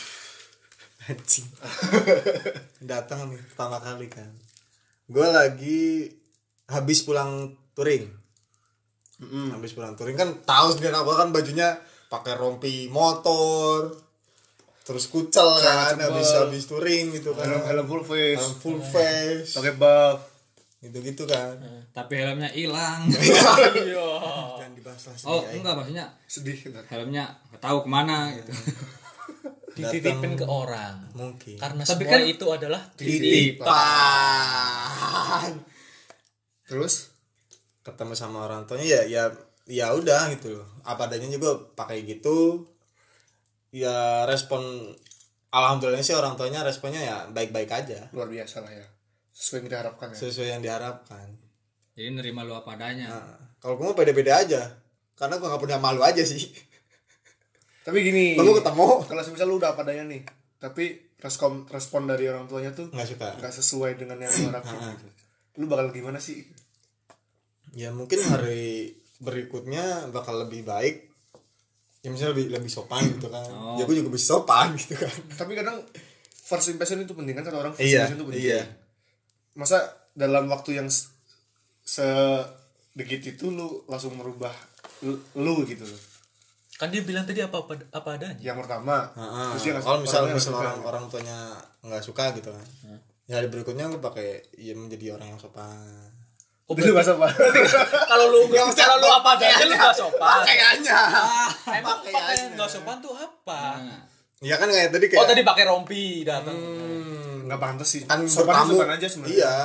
Anjing. 1.11 1.47
Datang 2.91 3.31
nih 3.31 3.39
pertama 3.55 3.79
kali 3.79 4.07
kan. 4.11 4.31
Gue 5.11 5.27
lagi 5.27 6.11
habis 6.71 7.03
pulang 7.03 7.55
touring. 7.75 8.07
Habis 9.55 9.75
pulang 9.75 9.95
touring 9.99 10.17
kan 10.17 10.31
tahu 10.47 10.75
sendiri 10.75 10.95
aku 10.95 11.13
kan 11.15 11.31
bajunya 11.31 11.79
pakai 12.11 12.35
rompi 12.35 12.91
motor 12.91 13.95
terus 14.81 15.07
kucel 15.07 15.47
kan 15.63 15.95
habis 15.95 16.35
habis 16.35 16.67
touring 16.67 17.15
gitu 17.15 17.35
kan. 17.35 17.47
Helm 17.47 17.63
helm 17.67 17.87
full 17.87 18.03
face. 18.03 18.39
Helm 18.39 18.55
full 18.59 18.81
face. 18.83 19.55
Pakai 19.55 19.75
buff 19.79 20.30
gitu 20.81 20.97
gitu 21.05 21.29
kan 21.29 21.61
tapi 21.93 22.17
helmnya 22.17 22.49
hilang. 22.49 23.05
Jangan 23.13 24.73
dibahas 24.73 25.13
lah 25.13 25.17
oh 25.29 25.45
sedih, 25.45 25.61
enggak 25.61 25.75
maksudnya 25.77 26.07
sedih 26.25 26.57
kan 26.73 26.85
helmnya 26.89 27.25
nggak 27.53 27.61
tahu 27.61 27.85
ke 27.85 27.89
mana 27.93 28.33
gitu. 28.33 28.49
Dititipin 29.77 30.35
ke 30.35 30.45
orang. 30.49 31.05
mungkin. 31.13 31.61
Karena 31.61 31.85
Tapi 31.85 32.05
semua 32.05 32.17
kan- 32.17 32.25
itu 32.27 32.47
adalah 32.49 32.83
titipan. 32.97 33.69
Terus 36.65 37.13
ketemu 37.85 38.13
sama 38.17 38.49
orang 38.49 38.65
tuanya 38.65 39.05
ya 39.05 39.05
ya 39.05 39.25
ya 39.69 39.93
udah 39.93 40.33
gitu 40.33 40.57
loh. 40.59 40.69
Apa 40.81 41.13
adanya 41.13 41.29
juga 41.29 41.61
pakai 41.77 42.09
gitu. 42.09 42.65
Ya 43.71 44.25
respon 44.27 44.65
alhamdulillah 45.53 46.01
sih 46.01 46.17
orang 46.17 46.41
tuanya 46.41 46.65
responnya 46.65 47.05
ya 47.05 47.17
baik-baik 47.31 47.69
aja. 47.69 48.09
Luar 48.17 48.33
biasa 48.33 48.65
lah 48.65 48.73
ya 48.73 48.87
sesuai 49.41 49.57
yang 49.57 49.67
kita 49.67 49.79
harapkan 49.81 50.07
ya? 50.13 50.17
Sesuai 50.21 50.49
yang 50.51 50.61
diharapkan. 50.61 51.27
Jadi 51.97 52.09
nerima 52.13 52.45
lu 52.45 52.53
apa 52.53 52.77
adanya. 52.77 53.09
Nah, 53.09 53.57
kalau 53.57 53.81
gue 53.81 53.87
mau 53.87 53.97
beda-beda 53.97 54.37
aja. 54.37 54.63
Karena 55.17 55.41
gue 55.41 55.49
nggak 55.49 55.61
punya 55.61 55.81
malu 55.81 56.05
aja 56.05 56.21
sih. 56.21 56.45
Tapi 57.81 58.05
gini 58.05 58.37
Lalu 58.37 58.61
ketemu. 58.61 58.89
kalau 59.09 59.21
misal 59.25 59.47
lu 59.49 59.57
udah 59.57 59.73
apa 59.73 59.83
adanya 59.83 60.05
nih 60.07 60.23
tapi 60.61 61.17
respon 61.17 61.65
respon 61.73 62.05
dari 62.05 62.29
orang 62.29 62.45
tuanya 62.45 62.77
tuh 62.77 62.93
nggak 62.93 63.09
suka. 63.09 63.29
nggak 63.41 63.55
sesuai 63.57 63.97
dengan 63.97 64.21
yang 64.21 64.29
lu 64.29 64.53
harapkan. 64.53 64.93
Gitu. 64.93 65.09
lu 65.57 65.65
bakal 65.65 65.89
gimana 65.89 66.21
sih? 66.21 66.45
Ya 67.73 67.89
mungkin 67.91 68.21
hari 68.29 68.93
berikutnya 69.19 70.13
bakal 70.13 70.45
lebih 70.45 70.69
baik. 70.69 71.09
Ya 72.05 72.13
misalnya 72.13 72.37
lebih 72.37 72.53
lebih 72.53 72.69
sopan 72.69 73.09
gitu 73.09 73.33
kan. 73.33 73.49
Ya 73.81 73.89
gue 73.89 73.97
juga 73.97 74.13
bisa 74.13 74.37
sopan 74.37 74.77
gitu 74.77 75.01
kan. 75.01 75.13
Tapi 75.41 75.53
kadang 75.57 75.81
first 76.45 76.69
impression 76.69 77.01
itu 77.01 77.17
penting 77.17 77.33
kan 77.33 77.45
kata 77.45 77.57
orang 77.57 77.73
first 77.73 77.89
Iya, 77.89 78.05
impression 78.05 78.19
itu 78.21 78.27
penting. 78.29 78.45
iya. 78.45 78.63
Masa 79.53 79.79
dalam 80.13 80.47
waktu 80.47 80.79
yang 80.79 80.89
se- 80.89 81.11
sedikit 81.83 83.21
itu 83.25 83.51
lu 83.51 83.83
langsung 83.87 84.15
merubah 84.15 84.53
lu, 85.01 85.17
lu 85.35 85.65
gitu 85.65 85.83
loh. 85.83 86.01
Kan 86.77 86.89
dia 86.89 87.05
bilang 87.05 87.25
tadi 87.25 87.41
apa 87.41 87.61
apa, 87.61 87.77
apa 87.93 88.09
adanya. 88.17 88.41
Yang 88.41 88.65
pertama 88.65 89.11
dia 89.59 89.73
ngasih- 89.75 89.85
kalau 89.85 89.99
misal 90.01 90.23
misal 90.29 90.53
orang 90.55 90.77
suka. 90.77 90.87
orang 90.87 91.05
tuanya 91.09 91.39
nggak 91.81 92.03
suka 92.03 92.25
gitu 92.33 92.49
kan. 92.51 92.67
Ya 93.27 93.39
hari 93.39 93.47
berikutnya 93.47 93.87
lu 93.87 94.01
pakai 94.01 94.43
ya 94.57 94.73
menjadi 94.75 95.15
orang 95.15 95.35
yang 95.35 95.41
sopan. 95.41 96.09
Oh, 96.71 96.73
itu 96.73 96.87
nggak 96.87 97.03
apa 97.03 97.27
kalau 98.07 98.31
lu 98.31 98.47
kalau 98.73 98.97
lu 98.97 99.09
apa 99.11 99.29
adanya 99.35 99.67
lu 99.67 99.75
gak 99.75 99.91
sopan. 99.93 100.39
Kayaknya 100.47 100.99
emang 101.67 101.99
pakai 101.99 102.55
nggak 102.55 102.71
sopan 102.71 102.97
tuh 103.03 103.13
apa? 103.13 103.77
Ya 104.41 104.57
kan 104.57 104.73
kayak 104.73 104.89
tadi 104.89 105.07
kayak 105.11 105.21
oh 105.21 105.27
tadi 105.29 105.43
pakai 105.45 105.65
rompi 105.69 106.25
datang 106.25 106.57
hmm, 106.57 107.20
nggak 107.51 107.59
pantas 107.59 107.89
sih. 107.91 108.07
Kan 108.07 108.23
sopan 108.31 108.63
bertamu. 108.63 108.71
sopan 108.79 108.91
aja 108.95 109.07
sebenarnya. 109.11 109.35
Iya. 109.35 109.57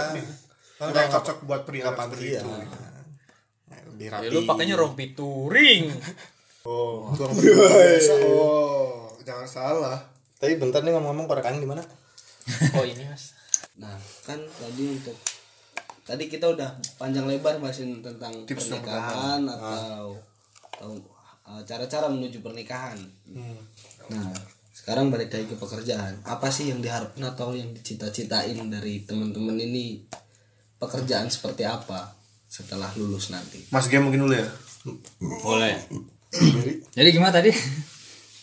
Kan 0.82 0.88
nggak 0.90 1.08
cocok 1.14 1.38
buat 1.46 1.62
pria 1.70 1.94
seperti 1.94 2.26
iya 2.26 2.42
itu. 2.42 2.50
Ya, 2.50 3.78
lebih 3.86 4.08
ya, 4.10 4.12
rapi 4.18 4.34
lu 4.34 4.40
pakainya 4.50 4.76
rompi 4.78 5.06
touring 5.14 5.94
oh. 6.70 7.10
Iya, 7.46 7.54
pernah. 7.54 8.26
oh 8.26 9.14
jangan 9.22 9.48
salah. 9.48 10.00
Tapi 10.42 10.58
bentar 10.58 10.82
nih 10.82 10.92
ngomong-ngomong 10.98 11.30
korekannya 11.30 11.62
di 11.62 11.70
mana 11.70 11.84
oh 12.78 12.86
ini 12.86 13.06
mas. 13.06 13.34
Nah, 13.82 13.98
kan 14.26 14.38
tadi 14.38 14.84
untuk 14.98 15.18
tadi 16.06 16.30
kita 16.30 16.46
udah 16.54 16.78
panjang 17.02 17.26
lebar 17.26 17.58
bahasin 17.58 18.06
tentang 18.06 18.46
Tips 18.46 18.70
pernikahan 18.70 19.42
atau 19.50 20.14
atau, 20.76 20.92
uh, 21.50 21.62
cara-cara 21.66 22.06
menuju 22.12 22.46
pernikahan. 22.46 23.00
Nah, 24.12 24.30
sekarang 24.76 25.08
balik 25.08 25.32
lagi 25.32 25.48
ke 25.48 25.56
pekerjaan. 25.56 26.20
Apa 26.28 26.52
sih 26.52 26.68
yang 26.68 26.84
diharapkan 26.84 27.24
atau 27.24 27.56
yang 27.56 27.72
dicita-citain 27.72 28.60
dari 28.68 29.08
teman-teman 29.08 29.56
ini? 29.56 30.04
Pekerjaan 30.76 31.32
seperti 31.32 31.64
apa 31.64 32.12
setelah 32.52 32.92
lulus 33.00 33.32
nanti? 33.32 33.64
mas 33.72 33.88
game 33.88 34.04
mungkin 34.04 34.28
dulu 34.28 34.36
ya? 34.36 34.44
Boleh. 35.40 35.80
Jadi 36.92 37.10
gimana 37.16 37.32
tadi? 37.32 37.56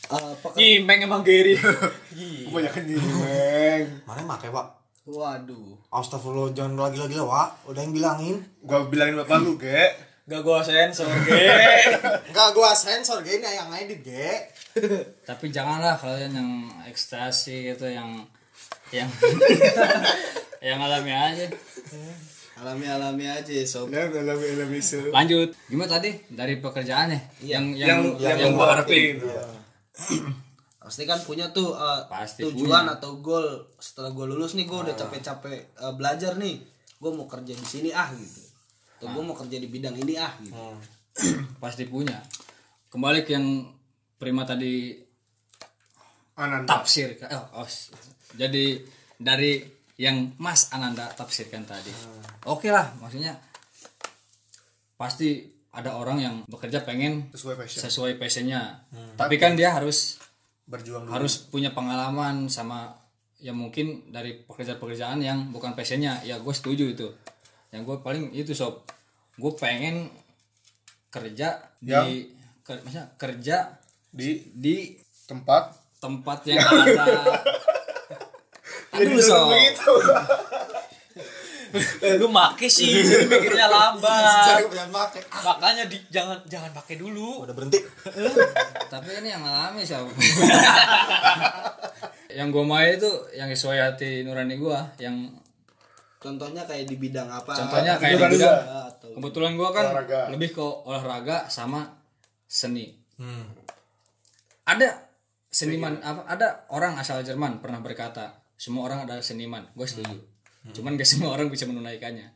Uh, 0.08 0.32
peker- 0.40 0.56
Imeng 0.56 1.04
emang 1.04 1.20
Gary. 1.20 1.60
Kebanyakan 2.48 2.82
nyimeng 2.88 3.84
mana 4.08 4.24
make 4.24 4.48
pak? 4.48 4.66
Waduh. 5.04 5.76
Astagfirullah 5.92 6.56
jangan 6.56 6.88
lagi-lagi 6.88 7.20
lah 7.20 7.26
Wak 7.28 7.48
udah 7.68 7.80
yang 7.84 7.92
bilangin. 7.92 8.36
Gua 8.64 8.88
bilangin 8.88 9.20
bapak 9.20 9.38
lu 9.44 9.60
ge 9.60 9.92
gak 10.22 10.42
gua 10.46 10.62
sensor 10.62 11.10
ge. 11.26 11.34
Enggak 12.30 12.48
gua 12.54 12.70
sensor 12.70 13.18
gini 13.26 13.42
yang 13.42 13.68
ngedit 13.74 14.00
ge. 14.06 14.30
Tapi 15.28 15.50
janganlah 15.50 15.98
kalian 15.98 16.32
yang 16.32 16.50
ekstasi 16.86 17.74
gitu 17.74 17.90
yang 17.90 18.22
yang 18.94 19.10
yang 20.68 20.78
alami 20.78 21.10
aja. 21.10 21.46
Alami-alami 22.62 23.26
aja, 23.26 23.50
sob. 23.66 23.90
ya 23.90 24.06
dalam 24.06 24.38
dalam 24.38 24.70
isu 24.70 25.10
lanjut. 25.10 25.50
Gimana 25.66 25.98
tadi? 25.98 26.14
Dari 26.30 26.62
pekerjaannya? 26.62 27.42
Yang 27.42 27.64
yang 27.74 28.00
yang 28.22 28.38
yang, 28.38 28.52
gua 28.54 28.78
harapin. 28.78 29.18
Pasti 30.82 31.02
kan 31.06 31.18
punya 31.26 31.50
tuh 31.50 31.74
uh, 31.74 32.06
Pasti 32.06 32.46
tujuan 32.46 32.86
atau 32.86 33.18
goal. 33.18 33.66
Setelah 33.82 34.14
gue 34.14 34.26
lulus 34.30 34.54
nih 34.54 34.66
gue 34.66 34.78
udah 34.78 34.94
capek-capek 34.94 35.78
uh, 35.82 35.94
belajar 35.98 36.38
nih. 36.38 36.62
Gue 37.02 37.10
mau 37.10 37.26
kerja 37.26 37.54
di 37.54 37.66
sini 37.66 37.90
ah 37.90 38.10
gitu 38.14 38.41
atau 39.02 39.10
gue 39.10 39.22
mau 39.24 39.34
kerja 39.34 39.58
di 39.58 39.66
bidang 39.66 39.98
ini 39.98 40.14
ah 40.14 40.30
gitu. 40.38 40.54
Pasti 41.62 41.82
punya. 41.84 42.22
Kembali 42.86 43.26
ke 43.26 43.34
yang 43.34 43.66
prima 44.14 44.46
tadi 44.46 44.94
Ananda. 46.32 46.78
tafsir 46.78 47.18
oh, 47.26 47.60
oh, 47.60 47.66
s- 47.66 47.90
jadi 48.32 48.78
dari 49.18 49.58
yang 49.98 50.30
Mas 50.38 50.70
Ananda 50.70 51.10
tafsirkan 51.10 51.66
tadi. 51.66 51.90
Oke 52.46 52.70
lah 52.70 52.94
maksudnya 52.96 53.34
pasti 54.94 55.42
ada 55.72 55.96
orang 55.96 56.18
yang 56.20 56.34
bekerja 56.46 56.84
pengen 56.84 57.26
sesuai 57.32 57.58
passion. 57.58 57.80
sesuai 57.82 58.12
passionnya. 58.16 58.86
Tapi 59.18 59.34
kan 59.36 59.58
dia 59.58 59.74
harus 59.74 60.20
berjuang 60.62 61.04
dulu. 61.04 61.12
harus 61.12 61.42
punya 61.42 61.74
pengalaman 61.74 62.46
sama 62.46 62.94
ya 63.42 63.50
mungkin 63.50 64.08
dari 64.08 64.38
pekerjaan-pekerjaan 64.38 65.18
yang 65.18 65.50
bukan 65.50 65.74
passionnya. 65.74 66.22
Ya 66.22 66.38
gue 66.38 66.54
setuju 66.54 66.86
itu 66.86 67.08
yang 67.72 67.88
gue 67.88 67.96
paling 68.04 68.36
itu 68.36 68.52
sob. 68.52 68.84
Gue 69.40 69.56
pengen 69.56 70.12
kerja 71.08 71.72
Yang? 71.80 72.04
di 72.04 72.28
ker, 72.62 72.76
maksudnya 72.84 73.08
kerja 73.16 73.56
di 74.12 74.44
di 74.52 74.92
tempat? 75.24 75.82
tempat 76.02 76.42
yang 76.50 76.58
ada. 76.58 77.06
Aduh 78.98 79.22
sob. 79.22 79.54
lu 82.20 82.28
make 82.28 82.68
sih 82.68 83.00
mikirnya 83.30 83.70
lambat. 83.70 84.60
Makanya 85.46 85.88
di, 85.88 85.96
jangan 86.12 86.36
jangan 86.44 86.68
pakai 86.74 87.00
dulu. 87.00 87.46
Udah 87.46 87.54
berhenti. 87.54 87.78
Tapi 88.92 89.08
ini 89.22 89.30
yang 89.30 89.46
alami 89.46 89.86
sob. 89.86 90.10
Yang 92.28 92.48
gue 92.50 92.64
mau 92.66 92.82
itu 92.82 93.12
yang 93.38 93.48
sesuai 93.48 93.78
hati 93.78 94.26
nurani 94.26 94.58
gue 94.58 94.78
yang 95.00 95.30
contohnya 96.22 96.62
kayak 96.62 96.86
di 96.86 96.96
bidang 96.96 97.26
apa 97.26 97.50
Contohnya 97.50 97.98
kayak 97.98 98.14
di 98.14 98.16
Olahraga. 98.16 98.38
bidang 98.38 98.60
atau 98.86 99.08
kebetulan 99.12 99.52
gua 99.52 99.68
kan 99.70 99.84
Olahraga. 99.88 100.20
lebih 100.30 100.48
ke 100.52 100.62
olahraga 100.62 101.36
sama 101.48 101.98
seni. 102.44 102.94
Hmm. 103.16 103.50
Ada 104.62 104.88
seniman 105.44 105.98
apa? 105.98 106.22
Ada 106.26 106.48
orang 106.70 106.94
asal 106.96 107.20
Jerman 107.20 107.58
pernah 107.58 107.78
berkata 107.78 108.30
semua 108.54 108.86
orang 108.86 109.04
adalah 109.04 109.20
seniman. 109.20 109.66
Gue 109.72 109.84
setuju. 109.84 110.14
Cuman 110.70 110.94
gak 110.94 111.08
semua 111.08 111.34
orang 111.34 111.50
bisa 111.50 111.66
menunaikannya. 111.66 112.30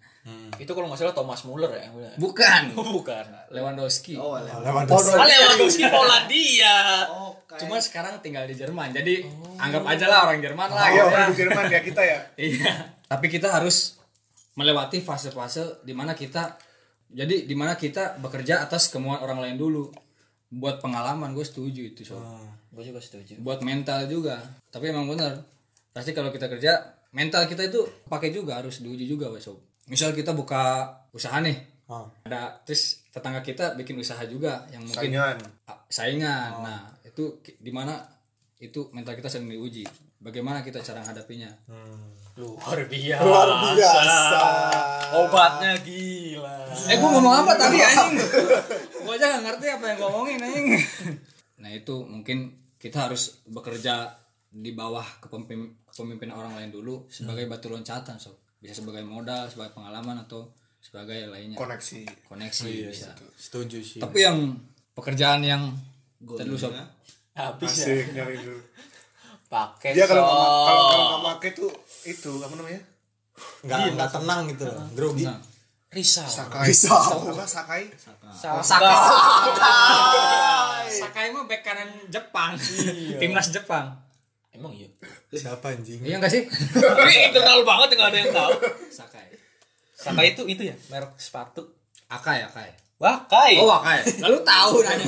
itu 0.59 0.67
kalau 0.67 0.91
nggak 0.91 0.99
salah 0.99 1.15
Thomas 1.15 1.47
Muller 1.47 1.71
ya 1.71 1.87
yang 1.87 1.95
bilang. 1.95 2.19
Bukan. 2.19 2.63
bukan 2.99 3.25
Lewandowski. 3.47 4.19
oh 4.19 4.35
Lewandowski 4.35 5.15
Ah, 5.15 5.23
Lewandowski 5.23 5.85
Polandia 5.87 6.77
oh 7.07 7.31
kayak 7.47 7.63
Cuma 7.63 7.79
sekarang 7.79 8.19
tinggal 8.19 8.43
di 8.43 8.53
Jerman. 8.53 8.91
Jadi 8.91 9.23
anggap 9.55 9.87
aja 9.87 10.11
lah 10.11 10.27
orang 10.27 10.43
Jerman 10.43 10.67
lah. 10.67 10.83
Ayo 10.83 10.91
gitu 10.91 10.99
ya. 10.99 11.15
orang 11.15 11.31
Jerman 11.31 11.65
ya 11.69 11.81
kita 11.81 12.03
ya 12.03 12.19
Iya. 12.35 12.73
Tapi 13.07 13.27
kita 13.27 13.51
harus 13.51 13.97
melewati 14.53 14.99
fase-fase 14.99 15.83
di 15.83 15.93
mana 15.93 16.13
kita 16.13 16.57
jadi 17.07 17.47
di 17.47 17.55
mana 17.55 17.75
kita 17.75 18.19
bekerja 18.19 18.61
atas 18.61 18.91
kemauan 18.91 19.21
orang 19.21 19.39
lain 19.41 19.57
dulu. 19.57 19.91
Buat 20.47 20.79
pengalaman 20.79 21.35
gue 21.35 21.43
setuju 21.43 21.83
itu 21.85 22.03
sob. 22.05 22.23
gue 22.71 22.85
juga 22.85 23.01
setuju 23.01 23.41
Buat 23.41 23.63
mental 23.63 24.07
juga. 24.07 24.39
Tapi 24.69 24.91
emang 24.91 25.07
bener. 25.07 25.43
Pasti 25.91 26.13
kalau 26.13 26.29
kita 26.29 26.47
kerja 26.47 26.77
mental 27.11 27.47
kita 27.47 27.65
itu 27.65 27.83
pakai 28.07 28.31
juga 28.31 28.59
harus 28.59 28.79
diuji 28.79 29.07
juga 29.07 29.27
wes 29.29 29.43
sob. 29.43 29.59
Misal 29.87 30.11
kita 30.13 30.31
buka 30.31 30.87
usaha 31.11 31.39
nih. 31.39 31.57
Ah. 31.87 32.07
Ada 32.27 32.63
terus 32.63 33.07
tetangga 33.09 33.41
kita 33.41 33.75
bikin 33.75 33.95
usaha 33.97 34.19
juga 34.27 34.67
yang 34.69 34.83
mungkin 34.83 34.99
saingan 34.99 35.37
Ah, 35.65 35.79
saingan. 35.87 36.51
Nah, 36.59 36.83
itu 37.03 37.39
ki- 37.41 37.59
di 37.59 37.71
mana 37.71 38.03
itu 38.59 38.91
mental 38.91 39.15
kita 39.15 39.31
sedang 39.31 39.47
diuji. 39.49 39.87
Bagaimana 40.19 40.61
kita 40.61 40.83
cara 40.83 41.03
menghadapinya? 41.03 41.51
Luar 42.37 42.79
biasa. 42.85 43.25
Luar 43.25 43.49
biasa. 43.73 44.13
Obatnya 45.17 45.73
gila. 45.81 46.57
Eh 46.93 46.97
gua 47.01 47.09
ngomong 47.17 47.35
apa 47.45 47.53
tadi 47.57 47.81
anjing? 47.89 48.21
gua 49.01 49.13
aja 49.17 49.25
gak 49.33 49.43
ngerti 49.49 49.67
apa 49.73 49.85
yang 49.89 49.97
gua 49.97 50.09
ngomongin 50.13 50.41
anjing. 50.45 50.67
Nah 51.57 51.71
itu 51.73 51.97
mungkin 52.05 52.53
kita 52.77 53.09
harus 53.09 53.41
bekerja 53.49 54.13
di 54.53 54.77
bawah 54.77 55.05
kepemimpin, 55.25 55.81
kepemimpinan 55.89 56.37
orang 56.37 56.53
lain 56.61 56.71
dulu 56.73 57.09
sebagai 57.09 57.49
batu 57.49 57.73
loncatan 57.73 58.21
so. 58.21 58.37
Bisa 58.61 58.77
sebagai 58.77 59.05
modal 59.05 59.49
sebagai 59.49 59.73
pengalaman 59.73 60.21
atau 60.29 60.53
sebagai 60.81 61.33
lainnya. 61.33 61.57
Koneksi. 61.57 62.29
Koneksi 62.29 62.73
bisa. 62.93 63.17
setuju. 63.37 63.81
Sih. 63.81 64.01
Tapi 64.01 64.25
yang 64.25 64.53
pekerjaan 64.93 65.41
yang 65.41 65.73
tadi 66.21 66.49
lu 66.49 66.57
sob 66.57 66.73
habis 67.37 67.73
ya? 67.85 68.01
Dulu 68.13 68.77
pakai 69.47 69.95
dia 69.95 70.07
kalau 70.11 70.27
nggak 70.27 70.51
kalau 70.51 70.83
kalau 70.91 71.05
nggak 71.07 71.23
pakai 71.31 71.51
tuh 71.55 71.71
itu 72.07 72.31
apa 72.43 72.55
namanya? 72.59 72.83
Nggak 73.63 73.79
nggak 73.95 74.11
tenang 74.11 74.41
gitu 74.51 74.65
loh. 74.67 74.87
grogi. 74.95 75.25
Risau. 75.95 76.27
Sakai. 76.29 76.67
Risau. 76.69 76.99
apa? 77.33 77.47
Sakai? 77.47 77.83
Sakai. 77.95 78.95
Sakai. 80.91 81.25
Mah 81.31 81.47
bek 81.47 81.63
kanan 81.63 81.89
Jepang. 82.11 82.59
Timnas 83.23 83.49
Jepang. 83.55 83.97
Emang 84.51 84.73
iya? 84.73 84.89
Siapa 85.33 85.73
anjing? 85.73 86.01
Iya 86.01 86.17
gak 86.17 86.33
sih? 86.33 86.49
Ini 86.49 87.29
internal 87.29 87.61
banget 87.61 87.93
nggak 87.97 88.09
ada 88.09 88.19
yang 88.19 88.33
tahu. 88.33 88.51
Sakai. 88.89 89.29
Sakai 89.93 90.33
itu 90.35 90.43
itu 90.49 90.63
ya 90.69 90.77
merek 90.91 91.17
sepatu. 91.17 91.65
Akai 92.11 92.45
Akai. 92.45 92.73
Wakai. 92.97 93.61
Oh 93.61 93.69
Akai 93.69 94.01
lalu 94.25 94.41
tahu 94.41 94.81
nanya 94.81 95.05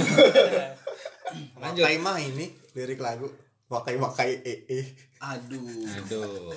wakai 1.61 1.97
mah 2.01 2.17
ini 2.21 2.53
lirik 2.77 3.01
lagu 3.01 3.29
wakai 3.69 4.01
wakai 4.01 4.31
eh 4.43 4.59
eh. 4.67 4.87
Aduh. 5.19 5.61
Aduh. 5.99 6.53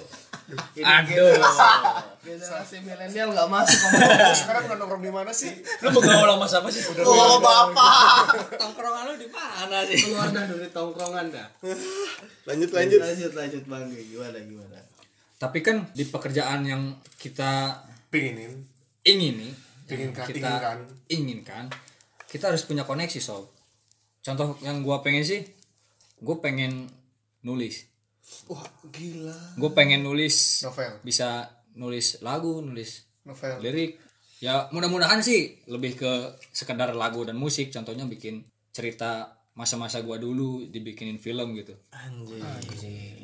Aduh. 0.80 1.34
generasi 2.22 2.76
milenial 2.86 3.34
nggak 3.34 3.50
masuk. 3.50 3.90
Sekarang 4.38 4.70
udah 4.70 4.78
nongkrong 4.78 5.04
di 5.04 5.12
mana 5.12 5.32
sih? 5.34 5.52
Lu 5.82 5.92
bergaul 5.92 6.30
sama 6.30 6.46
siapa 6.48 6.68
sih? 6.70 6.82
oh 7.02 7.38
bapak 7.40 8.56
Tongkrongan 8.56 9.04
lu 9.12 9.16
di 9.18 9.28
mana 9.28 9.84
sih? 9.84 9.98
keluar 10.06 10.30
dah 10.30 10.44
dari 10.46 10.70
tongkrongan 10.70 11.26
dah. 11.30 11.48
Lanjut 12.48 12.70
lanjut. 12.72 13.00
Lanjut 13.02 13.32
lanjut 13.34 13.64
bang. 13.66 13.84
Gimana 13.92 14.38
gimana? 14.40 14.78
Tapi 15.36 15.60
kan 15.60 15.78
di 15.92 16.06
pekerjaan 16.06 16.62
yang 16.64 16.84
kita 17.18 17.82
pinginin. 18.08 18.62
ingini 19.02 19.50
yang 19.90 20.14
Inginkan- 20.14 20.30
kita 20.30 20.38
inginkan. 20.48 20.78
inginkan 21.10 21.64
kita 22.30 22.54
harus 22.54 22.64
punya 22.64 22.86
koneksi 22.86 23.18
sob. 23.18 23.50
Contoh 24.22 24.54
yang 24.62 24.86
gua 24.86 25.02
pengen 25.02 25.26
sih 25.26 25.42
gue 26.22 26.38
pengen 26.38 26.86
nulis. 27.42 27.86
Wah 28.48 28.64
gila. 28.88 29.36
Gue 29.56 29.72
pengen 29.72 30.02
nulis. 30.02 30.62
Novel. 30.62 30.92
Bisa 31.02 31.46
nulis 31.74 32.20
lagu 32.20 32.60
nulis 32.60 33.04
novel. 33.22 33.60
lirik. 33.60 33.98
Ya 34.40 34.66
mudah-mudahan 34.70 35.22
sih 35.22 35.62
lebih 35.66 35.94
ke 35.96 36.12
sekedar 36.50 36.92
lagu 36.92 37.22
dan 37.22 37.36
musik. 37.36 37.70
Contohnya 37.70 38.04
bikin 38.04 38.42
cerita 38.72 39.30
masa-masa 39.52 40.00
gua 40.00 40.16
dulu 40.16 40.66
dibikinin 40.66 41.18
film 41.18 41.54
gitu. 41.54 41.76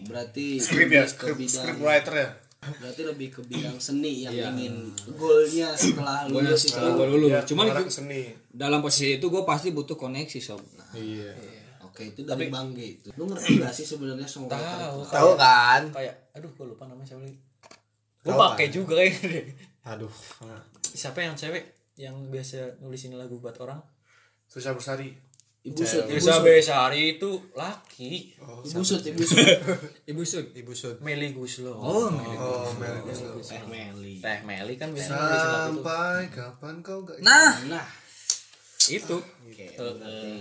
Berarti 0.05 0.59
skrip 0.59 0.89
ya 0.89 1.01
lebih 1.01 1.09
ke 1.09 1.09
skrip 1.09 1.35
bidang 1.35 1.63
skrip 1.63 1.77
writer 1.79 2.13
ya? 2.13 2.29
Berarti 2.57 3.01
lebih 3.03 3.27
ke 3.31 3.41
bidang 3.43 3.77
seni 3.77 4.25
yang 4.25 4.33
Iya. 4.33 4.49
ingin 4.51 4.75
goalnya 5.09 5.71
setelah 5.73 6.25
lulus 6.27 6.61
itu. 6.63 6.73
setelah 6.73 6.91
gua 6.93 7.07
dulu 7.07 7.25
Ya, 7.27 7.41
cuman 7.41 7.65
itu- 7.71 7.93
seni. 7.93 8.21
dalam 8.49 8.81
posisi 8.81 9.15
itu 9.15 9.25
gue 9.25 9.43
pasti 9.43 9.69
butuh 9.69 9.95
koneksi 9.95 10.37
sob. 10.37 10.61
Iya 10.91 11.31
oke 11.97 12.13
itu 12.13 12.21
dari 12.21 12.45
bangge 12.47 12.85
itu. 13.01 13.09
Lu 13.17 13.25
ngerti 13.25 13.57
gak 13.65 13.73
sih 13.73 13.81
sebenarnya 13.81 14.29
songwriter 14.29 14.77
Tahu. 14.85 15.01
tahu 15.09 15.31
kan? 15.33 15.81
Kayak 15.89 16.29
aduh 16.37 16.51
gue 16.53 16.65
lupa 16.69 16.85
namanya 16.85 17.09
siapa 17.09 17.25
lagi. 17.25 17.37
Tahu 18.21 18.29
Gue 18.29 18.33
pakai 18.37 18.67
kan? 18.69 18.75
juga 18.77 18.93
kayaknya 19.01 19.41
aduh. 19.81 20.13
Siapa 20.85 21.19
yang 21.25 21.33
cewek 21.33 21.63
yang 21.97 22.13
biasa 22.29 22.77
nulisin 22.79 23.17
lagu 23.17 23.41
buat 23.41 23.57
orang? 23.57 23.81
susah 24.47 24.71
bersari 24.71 25.11
ibu 25.59 25.83
sud 25.83 26.07
ibu 26.07 26.23
sud 26.23 26.39
Besari 26.39 27.19
itu 27.19 27.27
laki. 27.51 28.31
ibu 28.39 28.79
sud 28.79 29.03
ibu 29.03 29.19
sud 29.19 29.43
ibu 30.15 30.23
sud 30.23 30.45
ibu 30.55 30.71
sud 30.71 30.95
Meli 31.03 31.35
Guslo. 31.35 31.75
oh 31.75 32.07
oh 32.07 32.71
Mel 32.79 33.03
teh 33.43 33.59
meli. 33.67 34.23
Teh 34.23 34.39
Meli. 34.47 34.79
Kan 34.79 34.95
biasa 34.95 35.11
nulisin 35.11 35.49
lagu 35.51 35.59
tuh. 35.75 35.83
sampai 35.83 36.21
kapan 36.31 36.75
kau 36.79 37.03
gak 37.03 37.19
nah. 37.19 37.51
nah 37.67 37.83
Itu. 38.91 39.17
oke 39.19 39.63
Eh, 39.63 39.73
berarti 39.75 40.31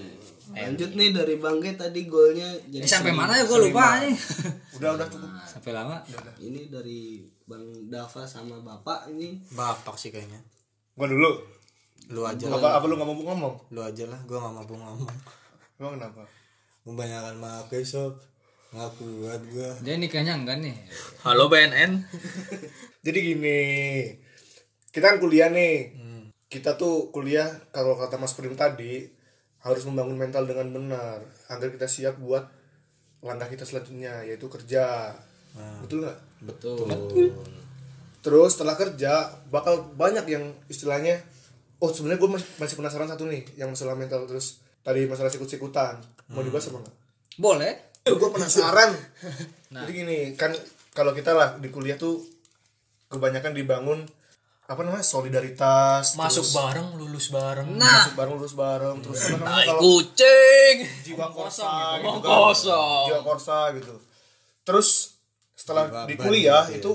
eh, 0.54 0.62
lanjut 0.70 0.90
nih 0.94 1.08
dari 1.10 1.34
bangge 1.42 1.70
tadi 1.74 2.00
goalnya 2.06 2.48
jadi 2.70 2.84
ini 2.84 2.88
sampai 2.88 3.12
mana 3.12 3.34
ya? 3.34 3.44
Gue 3.44 3.58
lupa 3.66 3.98
nih 4.02 4.14
udah 4.78 4.90
udah 4.94 5.06
cukup. 5.10 5.30
Sampai 5.42 5.72
lama? 5.74 5.96
Ini 6.38 6.70
dari 6.70 7.26
bang 7.46 7.64
Dava 7.90 8.22
sama 8.28 8.62
bapak 8.62 9.10
ini. 9.10 9.40
Bapak 9.50 9.98
sih 9.98 10.14
kayaknya. 10.14 10.38
Gua 10.94 11.10
dulu. 11.10 11.30
Lu 12.12 12.22
aja 12.22 12.46
apa 12.46 12.78
apa 12.78 12.84
lu 12.86 12.94
nggak 12.94 13.08
mau 13.08 13.16
ngomong 13.18 13.54
lu 13.74 13.80
aja 13.82 14.04
lah. 14.06 14.20
Gua 14.28 14.38
nggak 14.42 14.54
mampu 14.62 14.74
ngomong 14.78 15.10
emang 15.76 15.92
kenapa? 16.00 16.22
Kebanyakan 16.86 17.36
pakai 17.42 17.82
sob. 17.82 18.14
Nggak 18.70 18.90
kuat 19.00 19.42
gua. 19.50 19.70
Dia 19.82 19.94
nikahnya 19.98 20.38
enggak 20.38 20.62
nih. 20.62 20.76
Halo 21.26 21.50
BNN. 21.50 22.04
jadi 23.06 23.18
gini. 23.18 23.60
Kita 24.94 25.14
kan 25.14 25.18
kuliah 25.18 25.50
nih 25.52 26.06
kita 26.46 26.78
tuh 26.78 27.10
kuliah 27.10 27.48
kalau 27.74 27.98
kata 27.98 28.16
Mas 28.16 28.34
Prim 28.34 28.54
tadi 28.54 29.06
harus 29.66 29.82
membangun 29.82 30.14
mental 30.14 30.46
dengan 30.46 30.70
benar 30.70 31.18
agar 31.50 31.68
kita 31.74 31.90
siap 31.90 32.22
buat 32.22 32.46
langkah 33.24 33.50
kita 33.50 33.66
selanjutnya 33.66 34.22
yaitu 34.22 34.46
kerja. 34.46 35.10
Betul 35.82 36.06
nggak? 36.06 36.18
betul. 36.46 36.86
Terus 38.22 38.50
setelah 38.54 38.78
kerja 38.78 39.26
bakal 39.50 39.90
banyak 39.98 40.26
yang 40.30 40.44
istilahnya 40.70 41.18
oh 41.82 41.90
sebenarnya 41.90 42.22
gue 42.22 42.30
masih, 42.38 42.48
masih 42.62 42.76
penasaran 42.78 43.08
satu 43.10 43.26
nih 43.26 43.42
yang 43.58 43.74
masalah 43.74 43.98
mental. 43.98 44.22
Terus 44.30 44.62
tadi 44.86 45.02
masalah 45.10 45.34
sikut-sikutan 45.34 45.98
mau 46.30 46.46
dibahas 46.46 46.70
apa 46.70 46.86
enggak 46.86 46.96
boleh. 47.36 47.72
Gue 48.06 48.30
penasaran. 48.30 48.94
Jadi 49.74 49.92
gini 49.92 50.18
kan 50.38 50.54
kalau 50.94 51.10
kita 51.10 51.34
lah 51.34 51.58
di 51.58 51.68
kuliah 51.74 51.98
tuh 51.98 52.22
kebanyakan 53.10 53.52
dibangun 53.52 54.06
apa 54.66 54.82
namanya 54.82 55.06
solidaritas 55.06 56.18
Masuk 56.18 56.42
terus 56.42 56.58
bareng, 56.58 56.88
lulus 56.98 57.26
bareng. 57.30 57.68
masuk 57.78 58.12
bareng 58.18 58.34
lulus 58.34 58.54
bareng 58.58 58.96
terus 58.98 59.30
apa 59.30 59.46
namanya 59.46 59.64
kalau 59.70 59.80
kucing. 59.86 60.76
jiwa 61.06 61.26
korsa 61.30 61.70
gitu 62.02 62.10
Omong 62.10 62.18
kan. 62.18 62.30
kosong. 62.50 63.04
jiwa 63.06 63.20
korsa 63.22 63.58
gitu 63.78 63.94
terus 64.66 64.88
setelah 65.54 66.04
di 66.10 66.18
kuliah 66.18 66.66
itu 66.68 66.92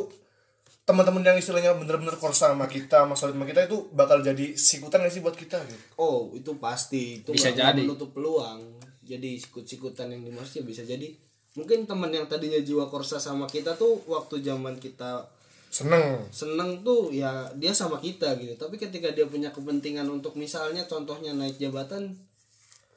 teman-teman 0.84 1.23
yang 1.23 1.38
istilahnya 1.39 1.71
bener-bener 1.79 2.19
korsa 2.19 2.51
sama 2.51 2.67
kita 2.67 3.07
sama 3.07 3.15
solid 3.15 3.39
sama 3.39 3.47
kita 3.47 3.63
itu 3.63 3.88
bakal 3.95 4.19
jadi 4.19 4.60
sikutan 4.60 4.99
gak 5.07 5.13
sih 5.15 5.23
buat 5.23 5.39
kita 5.39 5.63
gitu 5.63 5.84
oh 5.95 6.36
itu 6.36 6.51
pasti 6.60 7.23
itu 7.23 7.31
Bisa 7.31 7.55
jadi. 7.55 7.79
menutup 7.79 8.12
peluang 8.12 8.60
jadi 8.99 9.39
sikut-sikutan 9.39 10.12
yang 10.12 10.27
dimaksud 10.27 10.60
ya 10.60 10.63
bisa 10.67 10.84
jadi 10.84 11.07
mungkin 11.55 11.88
teman 11.88 12.12
yang 12.12 12.27
tadinya 12.27 12.60
jiwa 12.60 12.91
korsa 12.91 13.15
sama 13.23 13.47
kita 13.47 13.79
tuh 13.79 14.03
waktu 14.12 14.43
zaman 14.43 14.75
kita 14.84 15.23
seneng. 15.71 16.19
Seneng 16.29 16.84
tuh 16.84 17.10
ya 17.15 17.47
dia 17.55 17.71
sama 17.71 17.97
kita 17.97 18.36
gitu. 18.38 18.53
Tapi 18.60 18.75
ketika 18.75 19.10
dia 19.15 19.23
punya 19.25 19.49
kepentingan 19.55 20.03
untuk 20.12 20.36
misalnya 20.36 20.84
contohnya 20.86 21.31
naik 21.31 21.55
jabatan 21.55 22.12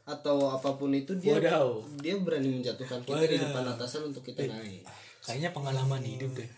atau 0.04 0.52
apa 0.52 0.76
pun 0.76 0.92
itu 0.92 1.16
dia 1.16 1.40
Wadaw. 1.40 1.80
dia 2.04 2.20
berani 2.20 2.60
menjatuhkan 2.60 3.00
kita 3.08 3.24
di 3.24 3.38
depan 3.40 3.64
atasan 3.64 4.10
untuk 4.10 4.26
kita 4.26 4.44
naik. 4.44 4.84
Kayaknya 5.24 5.54
pengalaman 5.54 6.02
hidup 6.04 6.37
deh. 6.37 6.50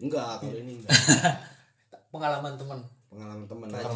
enggak 0.00 0.40
kalau 0.40 0.56
ini 0.56 0.80
enggak. 0.80 0.94
Pengalaman 2.14 2.54
teman. 2.54 2.78
pengalaman 3.10 3.46
teman 3.46 3.66
aja. 3.74 3.90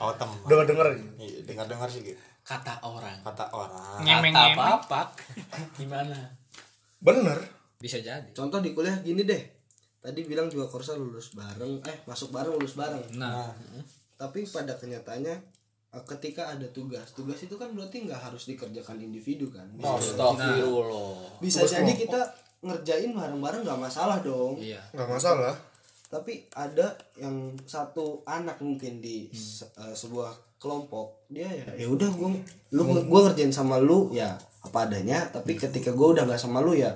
oh 0.00 0.12
teman. 0.16 0.36
Udah 0.48 0.64
denger 0.64 0.88
Iya, 1.20 1.44
dengar-dengar 1.44 1.88
sih 1.92 2.00
gitu. 2.00 2.16
Kata 2.40 2.80
orang. 2.80 3.20
kata 3.20 3.44
orang. 3.52 4.00
Kata 4.00 4.56
bapak. 4.56 5.08
Gimana? 5.80 6.16
bener. 7.04 7.36
Bisa 7.76 8.00
jadi. 8.00 8.24
Contoh 8.32 8.64
di 8.64 8.72
kuliah 8.72 8.96
gini 9.04 9.28
deh 9.28 9.59
tadi 10.00 10.24
bilang 10.24 10.48
juga 10.48 10.64
korsa 10.66 10.96
lulus 10.96 11.32
bareng 11.32 11.84
eh 11.84 11.96
masuk 12.04 12.32
bareng 12.32 12.56
lulus 12.56 12.74
bareng. 12.74 13.04
Nah. 13.14 13.52
Tapi 14.16 14.44
pada 14.44 14.72
kenyataannya 14.74 15.34
eh, 15.90 16.04
ketika 16.08 16.48
ada 16.48 16.64
tugas 16.68 17.12
tugas 17.12 17.40
itu 17.40 17.56
kan 17.56 17.72
berarti 17.72 18.04
nggak 18.04 18.20
harus 18.20 18.48
dikerjakan 18.48 18.96
individu 18.98 19.48
kan? 19.48 19.68
Bisa, 19.72 20.16
Astagfirullah. 20.16 21.40
bisa 21.40 21.60
jadi 21.64 21.92
kita 21.92 22.20
ngerjain 22.60 23.12
bareng-bareng 23.12 23.64
nggak 23.64 23.80
masalah 23.80 24.20
dong. 24.20 24.56
Iya. 24.60 24.80
Nggak 24.92 25.08
masalah. 25.08 25.54
Tapi 26.10 26.42
ada 26.52 26.96
yang 27.14 27.54
satu 27.64 28.20
anak 28.26 28.58
mungkin 28.60 28.98
di 28.98 29.30
se- 29.30 29.68
eh, 29.78 29.94
sebuah 29.94 30.32
kelompok 30.60 31.24
dia 31.32 31.48
ya 31.48 31.64
ya 31.72 31.88
udah 31.88 32.12
gua 32.12 32.28
lu 32.76 32.82
gua 33.08 33.20
ngerjain 33.30 33.48
sama 33.48 33.80
lu 33.80 34.12
ya 34.12 34.36
apa 34.60 34.84
adanya. 34.84 35.28
Tapi 35.32 35.56
ketika 35.56 35.92
gua 35.92 36.12
udah 36.16 36.24
nggak 36.28 36.40
sama 36.40 36.60
lu 36.60 36.76
ya 36.76 36.92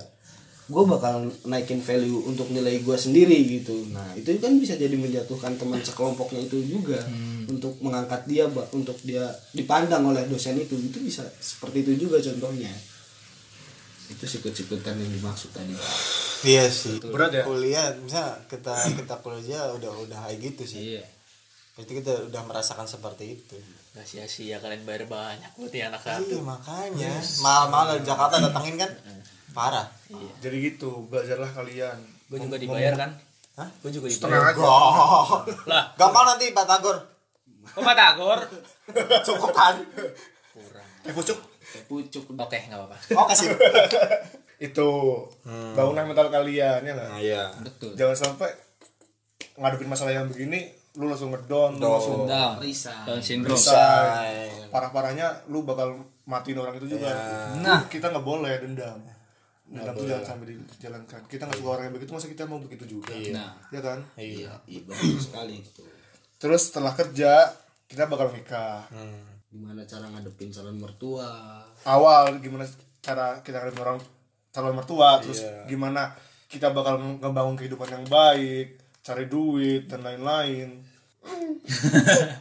gua 0.65 0.85
bakal 0.89 1.29
naikin 1.45 1.85
value 1.85 2.25
untuk 2.25 2.49
nilai 2.49 2.81
gua 2.81 2.97
sendiri 2.97 3.37
gitu. 3.61 3.93
Nah 3.93 4.17
itu 4.17 4.33
kan 4.41 4.57
bisa 4.57 4.81
jadi 4.81 4.97
menjatuhkan 4.97 5.61
teman 5.61 5.85
sekelompoknya 5.85 6.41
itu 6.49 6.59
juga 6.65 7.05
untuk 7.45 7.77
mengangkat 7.85 8.25
dia 8.25 8.49
untuk 8.73 8.97
dia 9.05 9.29
dipandang 9.53 10.09
oleh 10.09 10.25
dosen 10.25 10.57
itu. 10.57 10.77
Itu 10.81 11.05
bisa 11.05 11.25
seperti 11.37 11.85
itu 11.85 12.09
juga 12.09 12.17
contohnya. 12.21 12.73
Itu 14.09 14.25
sikut-sikutan 14.25 14.97
yang 15.01 15.13
dimaksud 15.13 15.53
tadi. 15.53 15.77
Iya 16.45 16.69
sih. 16.69 17.01
Berat 17.01 17.33
ya? 17.33 17.45
kuliah 17.45 17.93
misal 18.01 18.37
kita 18.49 18.73
kita 19.01 19.17
kuliah 19.21 19.73
udah 19.77 19.93
udah 20.05 20.19
kayak 20.29 20.39
gitu 20.41 20.65
sih. 20.65 20.97
Iya. 20.97 21.05
Berarti 21.75 21.93
kita 22.01 22.13
udah 22.31 22.43
merasakan 22.47 22.87
seperti 22.87 23.37
itu. 23.37 23.57
Gak 23.93 24.07
sia-sia 24.07 24.63
kalian 24.63 24.87
bayar 24.87 25.11
banyak 25.11 25.51
buat 25.59 25.73
ya 25.75 25.91
anak 25.91 26.03
iya 26.07 26.39
makanya. 26.41 27.13
Mal-mal 27.43 27.97
dari 27.97 28.03
Jakarta 28.07 28.41
datangin 28.41 28.77
kan 28.81 28.91
parah. 29.55 29.87
Jadi 30.43 30.57
gitu 30.61 31.07
belajarlah 31.07 31.49
kalian. 31.55 31.99
Gue 32.27 32.39
juga 32.43 32.59
dibayar 32.59 32.93
kan? 32.99 33.11
Hah? 33.55 33.71
Gue 33.81 33.95
juga 33.95 34.11
setengah 34.11 34.51
dibayar. 34.51 34.59
aja. 34.59 34.67
Goh. 34.67 35.29
Lah, 35.71 35.85
gampang 35.95 36.27
nanti 36.35 36.51
Batagor 36.51 37.15
kok 37.65 37.83
Batagor? 37.83 38.41
cukup 39.27 39.51
kan 39.57 39.75
Kurang. 40.53 40.89
eh 41.09 41.13
pucuk. 41.13 41.39
Pucuk. 41.91 42.25
Oke, 42.39 42.59
nggak 42.71 42.79
apa-apa. 42.79 42.97
oh 43.19 43.27
kasih. 43.27 43.51
Itu 44.71 44.89
bangunlah 45.75 46.07
mental 46.07 46.31
kalian 46.31 46.87
ya 46.87 46.93
nggak? 46.95 47.11
Nah, 47.11 47.19
iya. 47.19 47.43
Betul. 47.59 47.99
Jangan 47.99 48.15
sampai 48.15 48.51
ngadepin 49.59 49.91
masalah 49.91 50.15
yang 50.15 50.31
begini 50.31 50.71
lu 50.95 51.11
langsung 51.11 51.35
ngedon 51.35 51.83
lu 51.83 51.91
langsung 51.91 52.23
down. 52.31 52.63
Risa 52.63 53.03
down 53.03 53.19
syndrome. 53.19 53.59
Parah-parahnya 54.71 55.51
lu 55.51 55.67
bakal 55.67 55.99
matiin 56.31 56.63
orang 56.63 56.79
itu 56.79 56.95
juga. 56.95 57.11
Nah. 57.59 57.83
kita 57.91 58.15
nggak 58.15 58.23
boleh 58.23 58.63
dendam 58.63 59.03
dendam 59.75 59.95
tuh 59.99 60.07
jangan 60.07 60.25
sampai 60.25 60.47
dijalankan 60.55 61.21
kita 61.27 61.43
nggak 61.51 61.59
suka 61.59 61.71
orang 61.75 61.85
yang 61.91 61.95
begitu 61.99 62.11
masa 62.15 62.31
kita 62.31 62.47
mau 62.47 62.63
begitu 62.63 62.85
juga? 62.87 63.11
Nah. 63.35 63.59
Ya 63.75 63.81
kan? 63.83 63.99
Iya 64.15 64.55
iya. 64.71 64.81
betul 64.87 65.19
sekali 65.19 65.59
itu. 65.59 65.83
Terus 66.39 66.71
setelah 66.71 66.95
kerja 66.95 67.51
kita 67.91 68.07
bakal 68.07 68.31
nikah. 68.31 68.87
Gimana 69.51 69.83
cara 69.83 70.07
ngadepin 70.15 70.55
calon 70.55 70.79
mertua? 70.79 71.59
Awal 71.83 72.39
gimana 72.39 72.63
cara 73.03 73.43
kita 73.43 73.59
ngadepin 73.59 73.83
orang 73.83 73.99
calon 74.55 74.79
mertua? 74.79 75.19
Terus 75.19 75.43
gimana 75.67 76.15
kita 76.47 76.71
bakal 76.71 77.03
ngebangun 77.19 77.59
kehidupan 77.59 77.91
yang 77.91 78.07
baik 78.07 78.79
cari 79.05 79.29
duit 79.29 79.91
dan 79.91 80.01
lain-lain. 80.01 80.81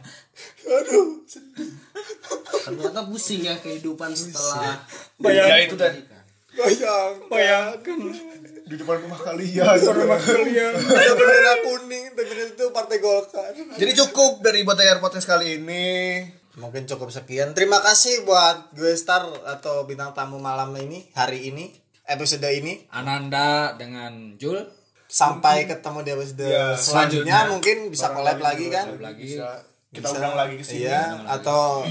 Ternyata 2.64 3.04
pusing 3.04 3.44
ya 3.44 3.52
kehidupan 3.60 4.16
setelah 4.16 4.80
ya 5.20 5.60
itu 5.60 5.76
tadi 5.76 6.13
bayang 6.54 7.14
bayangkan 7.26 7.98
di 8.64 8.74
depan 8.80 8.96
rumah 8.96 9.20
kalian. 9.20 9.64
Rumah 9.76 10.20
kalian. 10.20 10.72
Ada 10.98 11.12
bendera 11.12 11.54
kuning 11.60 12.04
tapi 12.16 12.32
itu 12.32 12.64
partai 12.72 12.96
Golkar. 12.98 13.52
Jadi 13.52 13.92
cukup 13.92 14.40
dari 14.40 14.64
Batayar 14.64 14.98
Podcast 14.98 15.28
kali 15.28 15.60
ini. 15.60 15.86
Mungkin 16.56 16.86
cukup 16.86 17.10
sekian. 17.10 17.52
Terima 17.52 17.82
kasih 17.82 18.24
buat 18.24 18.72
gue 18.72 18.94
star 18.94 19.26
atau 19.44 19.84
bintang 19.84 20.14
tamu 20.14 20.38
malam 20.38 20.70
ini 20.78 21.10
hari 21.12 21.50
ini 21.50 21.74
episode 22.06 22.46
ini. 22.46 22.86
Ananda 22.88 23.74
dengan 23.76 24.38
Jul. 24.38 24.62
Sampai 25.04 25.68
ketemu 25.68 25.98
di 26.02 26.10
episode 26.10 26.42
Ya, 26.42 26.74
selanjutnya. 26.74 26.78
Selanjutnya. 26.78 27.38
mungkin 27.52 27.76
bisa 27.92 28.10
collab 28.10 28.38
lagi 28.40 28.66
kan? 28.72 28.96
lagi. 28.98 29.36
Bisa. 29.36 29.60
Kita 29.94 30.10
Bisa. 30.10 30.16
undang 30.18 30.34
lagi 30.34 30.54
ke 30.58 30.64
sini. 30.64 30.88
Iya 30.88 31.22
atau 31.28 31.86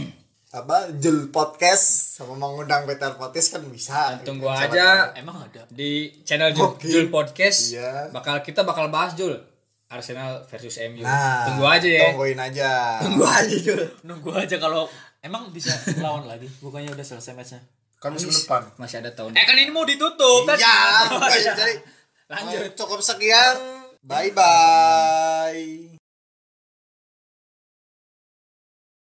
apa 0.53 0.93
Jul 1.01 1.33
podcast 1.33 2.13
sama 2.13 2.37
mengundang 2.37 2.85
Peter 2.85 3.09
Podcast 3.17 3.57
kan 3.57 3.65
bisa 3.65 4.21
tunggu 4.21 4.45
Siapa 4.45 4.69
aja 4.69 4.87
Emang 5.17 5.41
ada. 5.41 5.65
di 5.73 6.13
channel 6.21 6.53
Jul, 6.53 6.77
Oke. 6.77 6.85
Jul 6.85 7.09
Podcast. 7.09 7.73
Iya. 7.73 8.13
bakal 8.13 8.37
kita 8.45 8.61
bakal 8.61 8.93
bahas 8.93 9.17
Jul. 9.17 9.33
Arsenal 9.89 10.41
versus 10.45 10.77
MU 10.89 11.01
nah 11.01 11.45
tunggu 11.49 11.65
aja 11.65 11.85
ya. 11.85 12.01
tungguin 12.13 12.37
aja. 12.37 12.69
Tunggu 13.01 13.25
aja 13.25 13.55
Jul. 13.57 13.81
Nunggu 14.05 14.29
aja 14.33 14.55
kalau 14.57 14.85
emang 15.21 15.49
bisa 15.49 15.73
lawan 15.97 16.29
lagi. 16.29 16.45
Bukannya 16.61 16.93
udah 16.93 17.05
selesai 17.05 17.33
matchnya. 17.33 17.61
kan 17.97 18.11
musim 18.13 18.29
depan. 18.29 18.61
masih 18.77 18.99
ada 19.01 19.09
tahun. 19.09 19.33
Eh 19.33 19.45
kan 19.45 19.57
ini 19.57 19.73
mau 19.73 19.85
ditutup. 19.89 20.45
Iya 20.53 21.49
jadi 21.49 21.73
Lanjut. 22.29 22.77
cukup 22.77 23.01
sekian. 23.01 23.57
Bye 24.05 24.29
bye 24.33 25.92